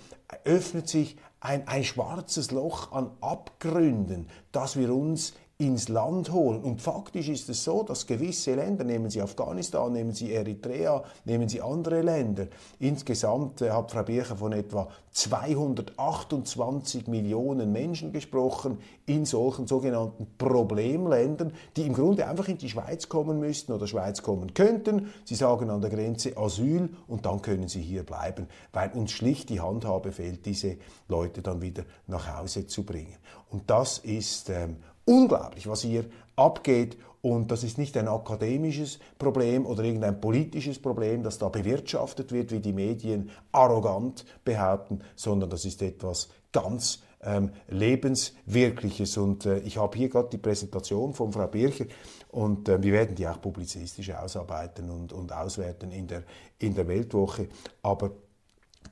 öffnet 0.44 0.88
sich 0.88 1.16
ein, 1.40 1.68
ein 1.68 1.84
schwarzes 1.84 2.50
Loch 2.50 2.92
an 2.92 3.10
Abgründen, 3.20 4.28
das 4.50 4.76
wir 4.76 4.92
uns 4.94 5.34
ins 5.56 5.88
Land 5.88 6.32
holen. 6.32 6.62
Und 6.62 6.82
faktisch 6.82 7.28
ist 7.28 7.48
es 7.48 7.62
so, 7.62 7.84
dass 7.84 8.06
gewisse 8.06 8.54
Länder, 8.54 8.82
nehmen 8.82 9.08
Sie 9.08 9.22
Afghanistan, 9.22 9.92
nehmen 9.92 10.12
Sie 10.12 10.32
Eritrea, 10.32 11.04
nehmen 11.24 11.48
Sie 11.48 11.62
andere 11.62 12.02
Länder, 12.02 12.48
insgesamt 12.80 13.62
äh, 13.62 13.70
hat 13.70 13.92
Frau 13.92 14.02
Bircher 14.02 14.36
von 14.36 14.52
etwa 14.52 14.88
228 15.12 17.06
Millionen 17.06 17.70
Menschen 17.70 18.12
gesprochen 18.12 18.78
in 19.06 19.24
solchen 19.24 19.68
sogenannten 19.68 20.26
Problemländern, 20.38 21.52
die 21.76 21.86
im 21.86 21.92
Grunde 21.92 22.26
einfach 22.26 22.48
in 22.48 22.58
die 22.58 22.68
Schweiz 22.68 23.08
kommen 23.08 23.38
müssten 23.38 23.72
oder 23.72 23.86
Schweiz 23.86 24.22
kommen 24.22 24.54
könnten. 24.54 25.12
Sie 25.24 25.36
sagen 25.36 25.70
an 25.70 25.80
der 25.80 25.90
Grenze 25.90 26.36
Asyl 26.36 26.88
und 27.06 27.26
dann 27.26 27.42
können 27.42 27.68
sie 27.68 27.80
hier 27.80 28.02
bleiben, 28.02 28.48
weil 28.72 28.90
uns 28.90 29.12
schlicht 29.12 29.50
die 29.50 29.60
Handhabe 29.60 30.10
fehlt, 30.10 30.46
diese 30.46 30.78
Leute 31.06 31.42
dann 31.42 31.62
wieder 31.62 31.84
nach 32.08 32.36
Hause 32.36 32.66
zu 32.66 32.82
bringen. 32.82 33.14
Und 33.50 33.70
das 33.70 33.98
ist 33.98 34.50
ähm, 34.50 34.78
unglaublich, 35.04 35.68
was 35.68 35.82
hier 35.82 36.04
abgeht. 36.36 36.96
Und 37.22 37.50
das 37.50 37.64
ist 37.64 37.78
nicht 37.78 37.96
ein 37.96 38.06
akademisches 38.06 38.98
Problem 39.18 39.64
oder 39.64 39.82
irgendein 39.82 40.20
politisches 40.20 40.78
Problem, 40.78 41.22
das 41.22 41.38
da 41.38 41.48
bewirtschaftet 41.48 42.32
wird, 42.32 42.52
wie 42.52 42.60
die 42.60 42.74
Medien 42.74 43.30
arrogant 43.50 44.26
behaupten, 44.44 45.00
sondern 45.16 45.48
das 45.48 45.64
ist 45.64 45.80
etwas 45.80 46.28
ganz 46.52 47.02
ähm, 47.22 47.50
Lebenswirkliches. 47.68 49.16
Und 49.16 49.46
äh, 49.46 49.58
ich 49.60 49.78
habe 49.78 49.96
hier 49.96 50.10
gerade 50.10 50.28
die 50.28 50.38
Präsentation 50.38 51.14
von 51.14 51.32
Frau 51.32 51.46
Bircher 51.46 51.86
und 52.30 52.68
äh, 52.68 52.82
wir 52.82 52.92
werden 52.92 53.14
die 53.14 53.26
auch 53.26 53.40
publizistisch 53.40 54.10
ausarbeiten 54.10 54.90
und, 54.90 55.12
und 55.12 55.32
auswerten 55.32 55.92
in 55.92 56.06
der, 56.06 56.24
in 56.58 56.74
der 56.74 56.86
Weltwoche. 56.86 57.48
Aber 57.82 58.10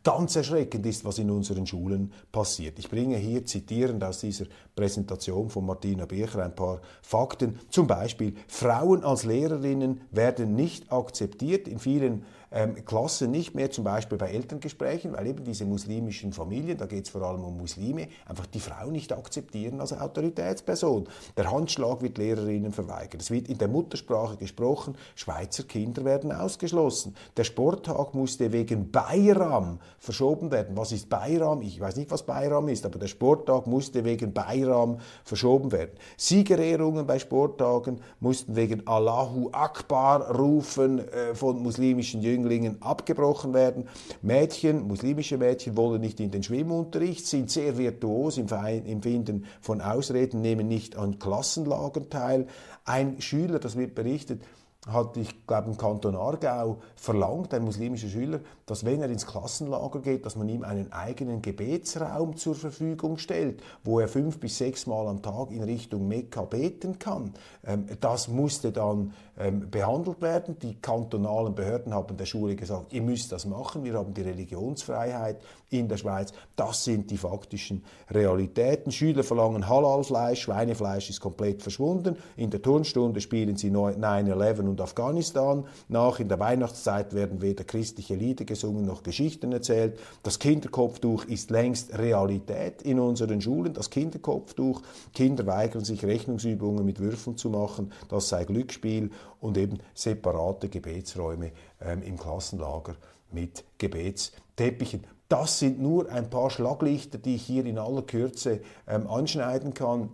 Ganz 0.05 0.35
erschreckend 0.35 0.85
ist, 0.87 1.05
was 1.05 1.19
in 1.19 1.31
unseren 1.31 1.67
Schulen 1.67 2.13
passiert. 2.33 2.79
Ich 2.81 2.91
bringe 2.91 3.17
hier 3.17 3.45
zitierend 3.47 4.03
aus 4.03 4.21
dieser 4.21 4.47
Präsentation 4.75 5.49
von 5.49 5.65
Martina 5.65 6.07
Bircher 6.07 6.45
ein 6.45 6.57
paar 6.57 6.81
Fakten. 7.03 7.61
Zum 7.69 7.87
Beispiel, 7.87 8.35
Frauen 8.49 9.05
als 9.05 9.25
Lehrerinnen 9.25 10.01
werden 10.11 10.57
nicht 10.57 10.91
akzeptiert 10.91 11.69
in 11.69 11.79
vielen 11.79 12.25
ähm, 12.53 12.85
Klassen 12.85 13.31
nicht 13.31 13.55
mehr, 13.55 13.71
zum 13.71 13.85
Beispiel 13.85 14.19
bei 14.19 14.31
Elterngesprächen, 14.31 15.13
weil 15.13 15.27
eben 15.27 15.45
diese 15.45 15.65
muslimischen 15.65 16.33
Familien, 16.33 16.77
da 16.77 16.87
geht 16.87 17.05
es 17.05 17.11
vor 17.11 17.23
allem 17.23 17.45
um 17.45 17.57
Muslime, 17.57 18.09
einfach 18.27 18.47
die 18.47 18.61
Frau 18.61 18.91
nicht 18.91 19.13
akzeptieren 19.13 19.81
als 19.81 19.93
Autoritätsperson. 19.93 21.09
Der 21.37 21.51
Handschlag 21.51 22.03
wird 22.03 22.19
Lehrerinnen 22.19 22.73
verweigert. 22.73 23.23
Es 23.23 23.31
wird 23.31 23.49
in 23.49 23.59
der 23.59 23.69
Muttersprache 23.69 24.37
gesprochen, 24.37 24.97
Schweizer 25.15 25.63
Kinder 25.65 26.05
werden 26.05 26.33
ausgeschlossen. 26.33 27.15
Der 27.37 27.45
Sporttag 27.45 28.15
musste 28.15 28.53
wegen 28.53 28.91
Bayram 28.91 29.79
verschoben 29.99 30.51
werden. 30.51 30.77
Was 30.77 30.93
ist 30.93 31.09
Bayram? 31.09 31.63
Ich 31.63 31.81
weiß 31.81 31.97
nicht, 31.97 32.11
was 32.11 32.25
Bayram 32.25 32.69
ist, 32.69 32.85
aber 32.85 32.99
der 32.99 33.09
Sporttag 33.09 33.67
musste 33.67 34.05
wegen 34.05 34.33
Bayram 34.33 34.99
verschoben 35.25 35.73
werden. 35.73 35.93
Siegerehrungen 36.17 37.07
bei 37.07 37.19
Sporttagen 37.19 38.01
mussten 38.21 38.57
wegen 38.57 38.87
Allahu 38.87 39.51
Akbar 39.53 40.37
rufen 40.37 40.99
äh, 41.09 41.35
von 41.35 41.63
muslimischen 41.63 42.21
Jüngern 42.21 42.42
Jünglingen 42.43 42.83
abgebrochen 42.83 43.55
werden. 43.55 43.89
Mädchen, 44.21 44.87
muslimische 44.87 45.39
Mädchen 45.39 45.77
wollen 45.77 46.01
nicht 46.01 46.21
in 46.21 46.31
den 46.31 46.43
Schwimmunterricht, 46.43 47.27
sind 47.27 47.51
sehr 47.51 47.79
virtuos 47.79 48.37
im, 48.39 48.47
im 48.85 49.03
Finden 49.03 49.47
von 49.61 49.81
Ausreden, 49.81 50.41
nehmen 50.41 50.69
nicht 50.69 50.97
an 50.97 51.19
Klassenlagern 51.19 52.11
teil. 52.11 52.47
Ein 52.85 53.21
Schüler, 53.21 53.59
das 53.59 53.77
wird 53.77 53.95
berichtet, 53.95 54.43
hat, 54.89 55.17
ich 55.17 55.47
glaube, 55.47 55.71
im 55.71 55.77
Kanton 55.77 56.17
Aargau 56.17 56.79
verlangt, 56.97 57.55
ein 57.55 57.63
muslimischer 57.63 58.09
Schüler, 58.09 58.41
dass 58.67 58.85
wenn 58.85 59.01
er 59.01 59.11
ins 59.11 59.27
Klassenlager 59.27 60.01
geht, 60.01 60.27
dass 60.27 60.35
man 60.35 60.49
ihm 60.49 60.65
einen 60.65 60.93
eigenen 60.93 61.41
Gebetsraum 61.41 62.37
zur 62.37 62.57
Verfügung 62.57 63.19
stellt, 63.19 63.63
wo 63.85 64.01
er 64.01 64.09
fünf 64.09 64.41
bis 64.41 64.59
sechs 64.59 64.87
Mal 64.89 65.07
am 65.07 65.23
Tag 65.23 65.53
in 65.53 65.63
Richtung 65.63 66.09
Mekka 66.09 66.43
beten 66.43 66.99
kann. 66.99 67.33
Ähm, 67.65 67.87
das 68.01 68.27
musste 68.27 68.73
dann 68.73 69.13
ähm, 69.39 69.71
behandelt 69.71 70.21
werden. 70.21 70.59
Die 70.59 70.75
kantonalen 70.75 71.55
Behörden 71.55 71.95
haben 71.95 72.17
der 72.17 72.27
Schule 72.27 72.57
gesagt, 72.57 72.93
ihr 72.93 73.03
müsst 73.03 73.31
das 73.31 73.47
machen, 73.47 73.85
wir 73.85 73.95
haben 73.95 74.13
die 74.13 74.23
Religionsfreiheit 74.23 75.41
in 75.71 75.89
der 75.89 75.97
Schweiz. 75.97 76.33
Das 76.57 76.85
sind 76.85 77.11
die 77.11 77.17
faktischen 77.17 77.85
Realitäten. 78.11 78.91
Schüler 78.91 79.23
verlangen 79.23 79.69
Halalfleisch, 79.69 80.43
Schweinefleisch 80.43 81.09
ist 81.09 81.21
komplett 81.21 81.63
verschwunden. 81.63 82.17
In 82.37 82.51
der 82.51 82.61
Turnstunde 82.61 83.21
spielen 83.21 83.57
sie 83.57 83.71
9-11 83.71 84.72
und 84.73 84.81
Afghanistan 84.81 85.67
nach. 85.89 86.19
In 86.19 86.29
der 86.29 86.41
Weihnachtszeit 86.41 87.15
werden 87.15 87.41
weder 87.43 87.65
christliche 87.65 88.15
Lieder 88.15 88.45
gesungen 88.45 88.85
noch 88.85 89.03
Geschichten 89.03 89.53
erzählt. 89.53 89.99
Das 90.23 90.39
Kinderkopftuch 90.39 91.25
ist 91.25 91.51
längst 91.51 91.97
Realität 91.97 92.83
in 92.83 92.99
unseren 92.99 93.41
Schulen. 93.41 93.75
Das 93.75 93.91
Kinderkopftuch. 93.91 94.83
Kinder 95.13 95.47
weigern 95.47 95.85
sich, 95.85 96.05
Rechnungsübungen 96.05 96.85
mit 96.85 97.01
Würfeln 97.01 97.37
zu 97.37 97.51
machen. 97.51 97.93
Das 98.09 98.29
sei 98.29 98.45
Glücksspiel 98.45 99.11
und 99.41 99.57
eben 99.59 99.79
separate 99.95 100.69
Gebetsräume 100.69 101.53
ähm, 101.81 102.03
im 102.03 102.19
Klassenlager 102.19 102.97
mit 103.31 103.65
Gebetsteppichen. 103.79 105.07
Das 105.29 105.59
sind 105.59 105.81
nur 105.81 106.11
ein 106.11 106.29
paar 106.29 106.51
Schlaglichter, 106.51 107.19
die 107.19 107.37
ich 107.37 107.43
hier 107.43 107.65
in 107.65 107.79
aller 107.79 108.03
Kürze 108.03 108.61
ähm, 108.87 109.07
anschneiden 109.07 109.75
kann 109.75 110.11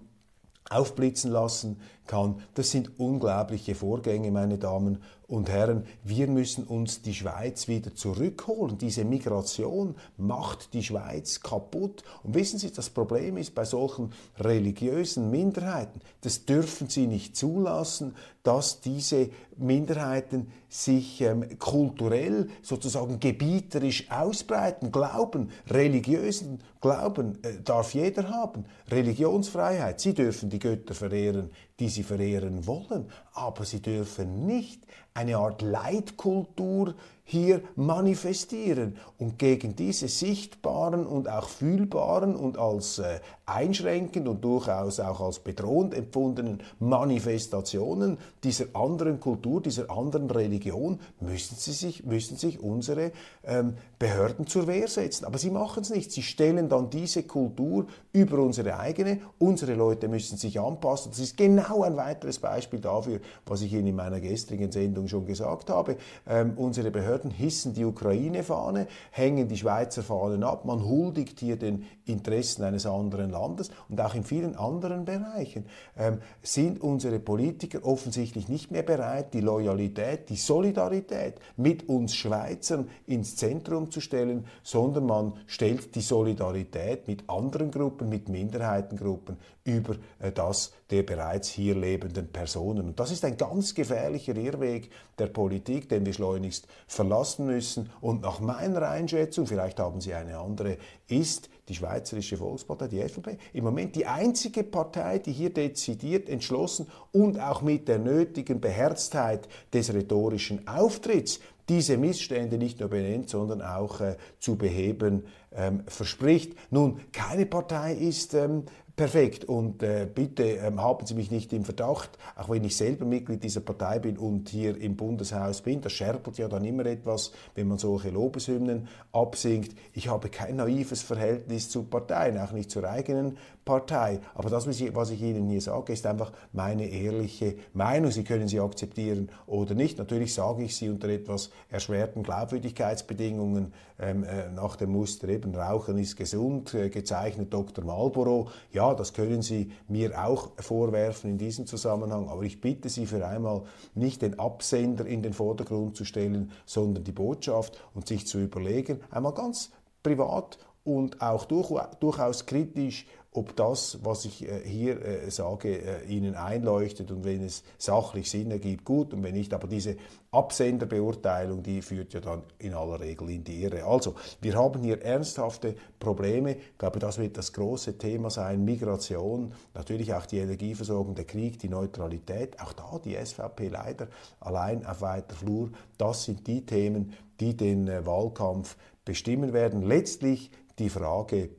aufblitzen 0.71 1.31
lassen 1.31 1.81
kann. 2.09 2.41
Das 2.55 2.73
sind 2.73 2.99
unglaubliche 2.99 3.77
Vorgänge, 3.77 4.33
meine 4.33 4.59
Damen 4.59 4.99
und 5.29 5.51
Herren. 5.51 5.85
Wir 6.03 6.27
müssen 6.27 6.65
uns 6.65 7.03
die 7.03 7.15
Schweiz 7.15 7.69
wieder 7.69 7.95
zurückholen. 7.95 8.79
Diese 8.79 9.05
Migration 9.05 9.95
macht 10.17 10.73
die 10.73 10.83
Schweiz 10.83 11.41
kaputt. 11.41 12.03
Und 12.25 12.35
wissen 12.35 12.59
Sie, 12.59 12.73
das 12.73 12.91
Problem 12.91 13.37
ist 13.37 13.55
bei 13.55 13.65
solchen 13.65 14.13
religiösen 14.39 15.31
Minderheiten, 15.31 16.01
das 16.23 16.47
dürfen 16.47 16.89
Sie 16.89 17.07
nicht 17.07 17.37
zulassen, 17.37 18.17
dass 18.43 18.81
diese 18.81 19.29
Minderheiten 19.59 20.51
sich 20.71 21.21
ähm, 21.21 21.59
kulturell 21.59 22.49
sozusagen 22.63 23.21
gebieterisch 23.21 24.11
ausbreiten. 24.11 24.91
Glauben, 24.91 25.51
religiösen 25.69 26.61
Glauben 26.81 27.43
äh, 27.43 27.61
darf 27.63 27.93
jeder 27.93 28.31
haben. 28.31 28.65
Religionsfreiheit. 28.91 30.01
Sie 30.01 30.15
dürfen 30.15 30.49
die 30.49 30.59
Götter 30.59 30.95
verehren, 30.95 31.51
die 31.79 31.89
sie 31.89 32.03
verehren 32.03 32.67
wollen, 32.67 33.11
aber 33.39 33.65
sie 33.65 33.81
dürfen 33.81 34.47
nicht 34.47 34.83
eine 35.15 35.39
Art 35.39 35.63
Leitkultur 35.63 36.95
hier 37.25 37.61
manifestieren. 37.77 38.97
Und 39.19 39.39
gegen 39.39 39.77
diese 39.77 40.09
sichtbaren 40.09 41.07
und 41.07 41.29
auch 41.29 41.49
fühlbaren 41.49 42.35
und 42.35 42.57
als 42.57 43.01
äh, 43.01 43.21
einschränkend 43.45 44.27
und 44.29 44.43
durchaus 44.43 44.99
auch 44.99 45.21
als 45.21 45.41
bedrohend 45.41 45.93
empfundenen 45.93 46.63
Manifestationen 46.79 48.17
dieser 48.45 48.75
anderen 48.75 49.21
Kultur, 49.21 49.61
dieser 49.61 49.91
anderen 49.91 50.31
Religion, 50.31 51.01
müssen, 51.21 51.57
sie 51.57 51.73
sich, 51.73 52.05
müssen 52.05 52.39
sich 52.39 52.61
unsere 52.61 53.13
ähm, 53.45 53.75
Behörden 53.99 54.47
zur 54.47 54.67
Wehr 54.67 54.89
setzen. 54.89 55.27
Aber 55.27 55.37
sie 55.37 55.51
machen 55.51 55.83
es 55.83 55.91
nicht. 55.91 56.11
Sie 56.13 56.23
stellen 56.23 56.71
dann 56.71 56.89
diese 56.89 57.25
Kultur 57.25 57.89
über 58.13 58.39
unsere 58.39 58.79
eigene. 58.79 59.21
Unsere 59.39 59.75
Leute 59.75 60.09
müssen 60.09 60.39
sich 60.39 60.59
anpassen. 60.59 61.11
Das 61.11 61.19
ist 61.19 61.37
genau 61.37 61.83
ein 61.83 61.97
weiteres 61.99 62.39
Beispiel 62.39 62.81
dafür, 62.81 63.21
was 63.47 63.63
ich 63.63 63.73
Ihnen 63.73 63.89
in 63.89 63.97
meiner 63.97 64.21
gestrigen 64.21 64.73
Sendung 64.73 65.09
schon 65.09 65.27
gesagt 65.27 65.71
habe. 65.71 65.97
Ähm, 66.27 66.55
unsere 66.57 66.91
Behörden 66.91 67.31
hissen 67.31 67.75
die 67.75 67.85
Ukraine-Fahne, 67.85 68.87
hängen 69.11 69.49
die 69.49 69.57
Schweizer 69.57 70.03
Fahnen 70.03 70.43
ab, 70.43 70.65
man 70.65 70.85
huldigt 70.85 71.41
hier 71.41 71.57
den 71.57 71.85
Interessen 72.05 72.65
eines 72.65 72.87
anderen 72.87 73.31
Landes 73.31 73.71
und 73.89 74.01
auch 74.01 74.15
in 74.15 74.25
vielen 74.25 74.57
anderen 74.57 75.05
Bereichen 75.05 75.67
ähm, 75.97 76.19
sind 76.43 76.81
unsere 76.81 77.19
Politiker 77.19 77.85
offensichtlich 77.85 78.49
nicht 78.49 78.71
mehr 78.71 78.83
bereit, 78.83 79.35
die 79.35 79.41
Loyalität, 79.41 80.29
die 80.29 80.37
Solidarität 80.37 81.35
mit 81.57 81.89
uns 81.89 82.15
Schweizern 82.15 82.89
ins 83.07 83.37
Zentrum 83.37 83.91
zu 83.91 84.01
stellen, 84.01 84.47
sondern 84.63 85.07
man 85.07 85.33
stellt 85.47 85.95
die 85.95 86.01
Solidarität 86.01 87.09
mit 87.09 87.29
anderen 87.29 87.71
Gruppen, 87.71 88.09
mit 88.09 88.29
Minderheitengruppen 88.29 89.37
über 89.65 89.97
äh, 90.19 90.33
das 90.33 90.73
der 90.91 91.03
bereits 91.03 91.49
hier 91.49 91.75
lebenden 91.75 92.29
Personen. 92.29 92.89
Und 92.89 93.01
das 93.01 93.11
ist 93.11 93.25
ein 93.25 93.37
ganz 93.37 93.75
gefährlicher 93.75 94.37
Irrweg 94.37 94.91
der 95.19 95.27
Politik, 95.27 95.89
den 95.89 96.07
wir 96.07 96.15
schleunigst 96.15 96.67
verlassen 96.87 97.47
müssen. 97.47 97.91
Und 98.01 98.23
nach 98.23 98.41
meiner 98.41 98.89
Einschätzung, 98.89 99.47
vielleicht 99.47 99.81
haben 99.81 100.01
Sie 100.01 100.15
eine 100.15 100.39
andere, 100.39 100.79
ist 101.07 101.51
die 101.69 101.75
Schweizerische 101.75 102.39
Volkspartei, 102.39 102.89
die 102.89 103.07
SVP, 103.07 103.37
im 103.53 103.65
Moment 103.65 103.95
die 103.95 104.07
einzige 104.07 104.65
Partei, 104.65 105.19
die 105.19 105.33
hier 105.33 105.53
dezidiert, 105.53 106.29
entschlossen 106.29 106.87
und 107.13 107.39
auch 107.39 107.61
mit 107.61 107.89
der 107.89 107.99
nötigen 107.99 108.61
Beherztheit 108.61 109.47
des 109.75 109.93
rhetorischen 109.93 110.67
Auftritts 110.67 111.41
diese 111.69 111.99
Missstände 111.99 112.57
nicht 112.57 112.81
nur 112.81 112.89
benennt, 112.89 113.29
sondern 113.29 113.61
auch 113.61 114.01
äh, 114.01 114.17
zu 114.39 114.57
beheben 114.57 115.27
ähm, 115.53 115.83
verspricht. 115.87 116.55
Nun, 116.71 117.01
keine 117.13 117.45
Partei 117.45 117.93
ist 117.93 118.33
ähm, 118.33 118.65
perfekt. 118.99 119.47
Und 119.47 119.83
äh, 119.83 120.07
bitte 120.13 120.43
ähm, 120.43 120.83
haben 120.83 121.07
Sie 121.07 121.15
mich 121.15 121.31
nicht 121.31 121.53
im 121.55 121.65
Verdacht, 121.65 122.19
auch 122.37 122.51
wenn 122.51 122.65
ich 122.65 122.77
selber 122.77 123.07
Mitglied 123.07 123.43
dieser 123.43 123.61
Partei 123.61 124.01
bin 124.01 124.19
und 124.19 124.51
hier 124.51 124.79
im 124.79 124.97
Bundeshaus 124.97 125.63
bin. 125.63 125.81
Das 125.81 125.93
scherpelt 125.93 126.37
ja 126.37 126.49
dann 126.49 126.65
immer 126.65 126.85
etwas, 126.85 127.33
wenn 127.55 127.69
man 127.69 127.79
solche 127.79 128.11
Lobeshymnen 128.11 128.89
absingt. 129.13 129.71
Ich 129.95 130.09
habe 130.09 130.29
kein 130.29 130.57
naives 130.57 131.01
Verhältnis 131.01 131.71
zu 131.71 131.85
Parteien, 131.85 132.37
auch 132.39 132.53
nicht 132.53 132.71
zur 132.71 132.85
eigenen 132.85 133.39
Partei. 133.65 134.21
Aber 134.35 134.51
das, 134.51 134.67
was 134.67 135.11
ich 135.11 135.23
Ihnen 135.23 135.49
hier 135.49 135.61
sage, 135.61 135.93
ist 135.93 136.07
einfach 136.07 136.33
meine 136.53 136.89
ehrliche 136.89 137.57
Meinung. 137.75 138.11
Sie 138.11 138.25
können 138.25 138.49
sie 138.49 138.61
akzeptieren 138.61 139.29
oder 139.47 139.75
nicht. 139.75 139.99
Natürlich 139.99 140.35
sage 140.35 140.65
ich 140.65 140.75
sie 140.75 140.89
unter 140.89 141.09
etwas 141.09 141.51
erschwerten 141.69 142.23
Glaubwürdigkeitsbedingungen 142.23 143.73
ähm, 144.01 144.25
äh, 144.25 144.49
nach 144.51 144.77
dem 144.77 144.93
Muster 144.93 145.29
eben 145.29 145.55
Rauchen 145.55 145.99
ist 145.99 146.17
gesund, 146.17 146.73
äh, 146.73 146.89
gezeichnet 146.89 147.53
Dr. 147.53 147.85
Marlboro. 147.85 148.49
Ja, 148.73 148.88
das 148.95 149.13
können 149.13 149.43
Sie 149.43 149.71
mir 149.89 150.25
auch 150.25 150.51
vorwerfen 150.59 151.31
in 151.31 151.39
diesem 151.39 151.67
Zusammenhang. 151.67 152.29
Aber 152.29 152.43
ich 152.43 152.61
bitte 152.61 152.89
Sie 152.89 153.07
für 153.07 153.27
einmal 153.27 153.63
nicht 153.95 154.23
den 154.23 154.39
Absender 154.39 155.07
in 155.07 155.23
den 155.23 155.33
Vordergrund 155.33 155.97
zu 155.97 156.05
stellen, 156.05 156.53
sondern 156.67 157.05
die 157.05 157.13
Botschaft 157.13 157.79
und 157.95 158.07
sich 158.07 158.27
zu 158.27 158.39
überlegen, 158.39 159.01
einmal 159.11 159.35
ganz 159.35 159.71
privat 160.03 160.59
und 160.85 161.21
auch 161.21 161.45
durch, 161.45 161.71
durchaus 162.01 162.47
kritisch, 162.47 163.07
ob 163.39 163.55
das, 163.55 163.99
was 164.03 164.25
ich 164.25 164.49
äh, 164.49 164.61
hier 164.65 165.01
äh, 165.01 165.31
sage, 165.31 165.79
äh, 165.79 166.05
Ihnen 166.09 166.35
einleuchtet 166.35 167.13
und 167.13 167.25
wenn 167.25 167.45
es 167.45 167.63
sachlich 167.79 168.29
Sinn 168.29 168.51
ergibt, 168.51 168.85
gut 168.85 169.15
und 169.15 169.23
wenn 169.23 169.35
nicht. 169.35 169.55
Aber 169.55 169.69
diese 169.69 169.97
Absenderbeurteilung, 170.33 171.63
die 171.63 171.81
führt 171.81 172.13
ja 172.15 172.21
dann 172.21 172.43
in 172.59 172.75
aller 172.75 172.99
Regel 172.99 173.31
in 173.31 173.45
die 173.45 173.63
Irre. 173.63 173.85
Also, 173.85 174.17
wir 174.41 174.57
haben 174.57 174.83
hier 174.83 175.01
ernsthafte 175.03 175.77
Probleme. 176.01 176.57
Ich 176.57 176.79
glaube, 176.79 176.99
das 176.99 177.19
wird 177.19 177.39
das 177.39 177.53
große 177.53 177.97
Thema 177.97 178.29
sein. 178.29 178.65
Migration, 178.65 179.55
natürlich 179.73 180.13
auch 180.13 180.27
die 180.27 180.39
Energieversorgung, 180.39 181.15
der 181.15 181.25
Krieg, 181.25 181.61
die 181.61 181.69
Neutralität. 181.69 182.61
Auch 182.61 182.73
da 182.73 182.99
die 183.05 183.15
SVP 183.15 183.69
leider 183.69 184.09
allein 184.41 184.85
auf 184.85 185.01
weiter 185.01 185.37
Flur. 185.37 185.71
Das 185.97 186.25
sind 186.25 186.47
die 186.49 186.67
Themen, 186.67 187.15
die 187.39 187.57
den 187.57 187.87
Wahlkampf 188.05 188.77
bestimmen 189.05 189.53
werden. 189.53 189.83
Letztlich 189.83 190.51
die 190.79 190.91
Frage, 190.91 191.51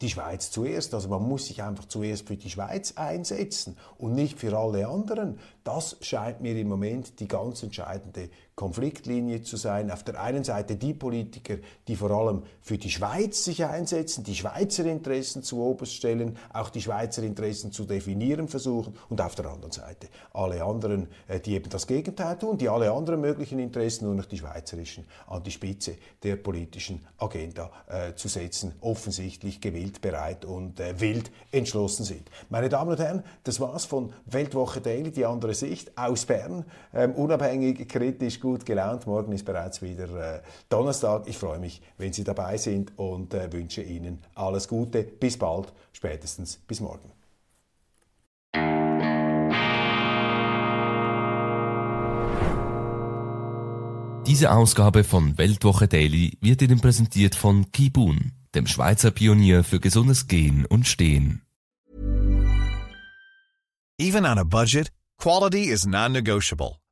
die 0.00 0.10
Schweiz 0.10 0.50
zuerst. 0.50 0.94
Also 0.94 1.08
man 1.08 1.22
muss 1.22 1.46
sich 1.46 1.62
einfach 1.62 1.86
zuerst 1.86 2.26
für 2.26 2.36
die 2.36 2.50
Schweiz 2.50 2.92
einsetzen 2.96 3.76
und 3.98 4.14
nicht 4.14 4.38
für 4.38 4.56
alle 4.56 4.88
anderen. 4.88 5.38
Das 5.64 5.96
scheint 6.00 6.40
mir 6.40 6.56
im 6.56 6.68
Moment 6.68 7.20
die 7.20 7.28
ganz 7.28 7.62
entscheidende 7.62 8.30
Konfliktlinie 8.56 9.42
zu 9.42 9.58
sein. 9.58 9.90
Auf 9.90 10.02
der 10.02 10.18
einen 10.18 10.42
Seite 10.42 10.76
die 10.76 10.94
Politiker, 10.94 11.58
die 11.86 11.94
vor 11.94 12.10
allem 12.10 12.42
für 12.62 12.78
die 12.78 12.90
Schweiz 12.90 13.44
sich 13.44 13.66
einsetzen, 13.66 14.24
die 14.24 14.34
Schweizer 14.34 14.86
Interessen 14.86 15.42
zu 15.42 15.62
oberst 15.62 15.92
stellen, 15.92 16.38
auch 16.54 16.70
die 16.70 16.80
Schweizer 16.80 17.22
Interessen 17.22 17.70
zu 17.70 17.84
definieren 17.84 18.48
versuchen 18.48 18.94
und 19.10 19.20
auf 19.20 19.34
der 19.34 19.50
anderen 19.50 19.72
Seite 19.72 20.08
alle 20.32 20.64
anderen, 20.64 21.08
äh, 21.28 21.38
die 21.38 21.52
eben 21.52 21.68
das 21.68 21.86
Gegenteil 21.86 22.38
tun, 22.38 22.56
die 22.56 22.70
alle 22.70 22.90
anderen 22.90 23.20
möglichen 23.20 23.58
Interessen, 23.58 24.06
nur 24.06 24.14
noch 24.14 24.24
die 24.24 24.38
schweizerischen, 24.38 25.04
an 25.26 25.42
die 25.42 25.50
Spitze 25.50 25.96
der 26.22 26.36
politischen 26.36 27.06
Agenda 27.18 27.70
äh, 27.88 28.14
zu 28.14 28.28
setzen, 28.28 28.72
offensichtlich 28.80 29.60
gewillt, 29.60 30.00
bereit 30.00 30.46
und 30.46 30.80
äh, 30.80 30.98
wild 30.98 31.30
entschlossen 31.52 32.04
sind. 32.04 32.30
Meine 32.48 32.70
Damen 32.70 32.92
und 32.92 33.00
Herren, 33.00 33.22
das 33.44 33.60
war's 33.60 33.84
von 33.84 34.14
Weltwoche 34.24 34.80
Daily, 34.80 35.10
die 35.10 35.26
andere 35.26 35.52
Sicht 35.52 35.98
aus 35.98 36.24
Bern, 36.24 36.64
ähm, 36.94 37.12
unabhängig, 37.12 37.86
kritisch, 37.86 38.40
gut 38.46 38.64
gelaunt. 38.64 39.06
Morgen 39.08 39.32
ist 39.32 39.44
bereits 39.44 39.82
wieder 39.82 40.08
äh, 40.36 40.40
Donnerstag. 40.68 41.24
Ich 41.26 41.36
freue 41.36 41.58
mich, 41.58 41.82
wenn 41.98 42.12
Sie 42.12 42.22
dabei 42.22 42.56
sind 42.58 42.92
und 42.96 43.34
äh, 43.34 43.52
wünsche 43.52 43.82
Ihnen 43.82 44.22
alles 44.34 44.68
Gute. 44.68 45.02
Bis 45.02 45.36
bald, 45.36 45.72
spätestens 45.92 46.58
bis 46.68 46.80
morgen. 46.80 47.10
Diese 54.26 54.52
Ausgabe 54.52 55.02
von 55.02 55.38
Weltwoche 55.38 55.88
Daily 55.88 56.38
wird 56.40 56.62
Ihnen 56.62 56.80
präsentiert 56.80 57.34
von 57.34 57.70
Kibun, 57.72 58.32
dem 58.54 58.66
Schweizer 58.66 59.10
Pionier 59.10 59.64
für 59.64 59.80
gesundes 59.80 60.28
Gehen 60.28 60.66
und 60.66 60.86
Stehen. 60.86 61.42
Even 63.98 64.24
on 64.24 64.38
a 64.38 64.44
budget, 64.44 64.90
quality 65.18 65.64
is 65.64 65.86
non-negotiable. 65.86 66.76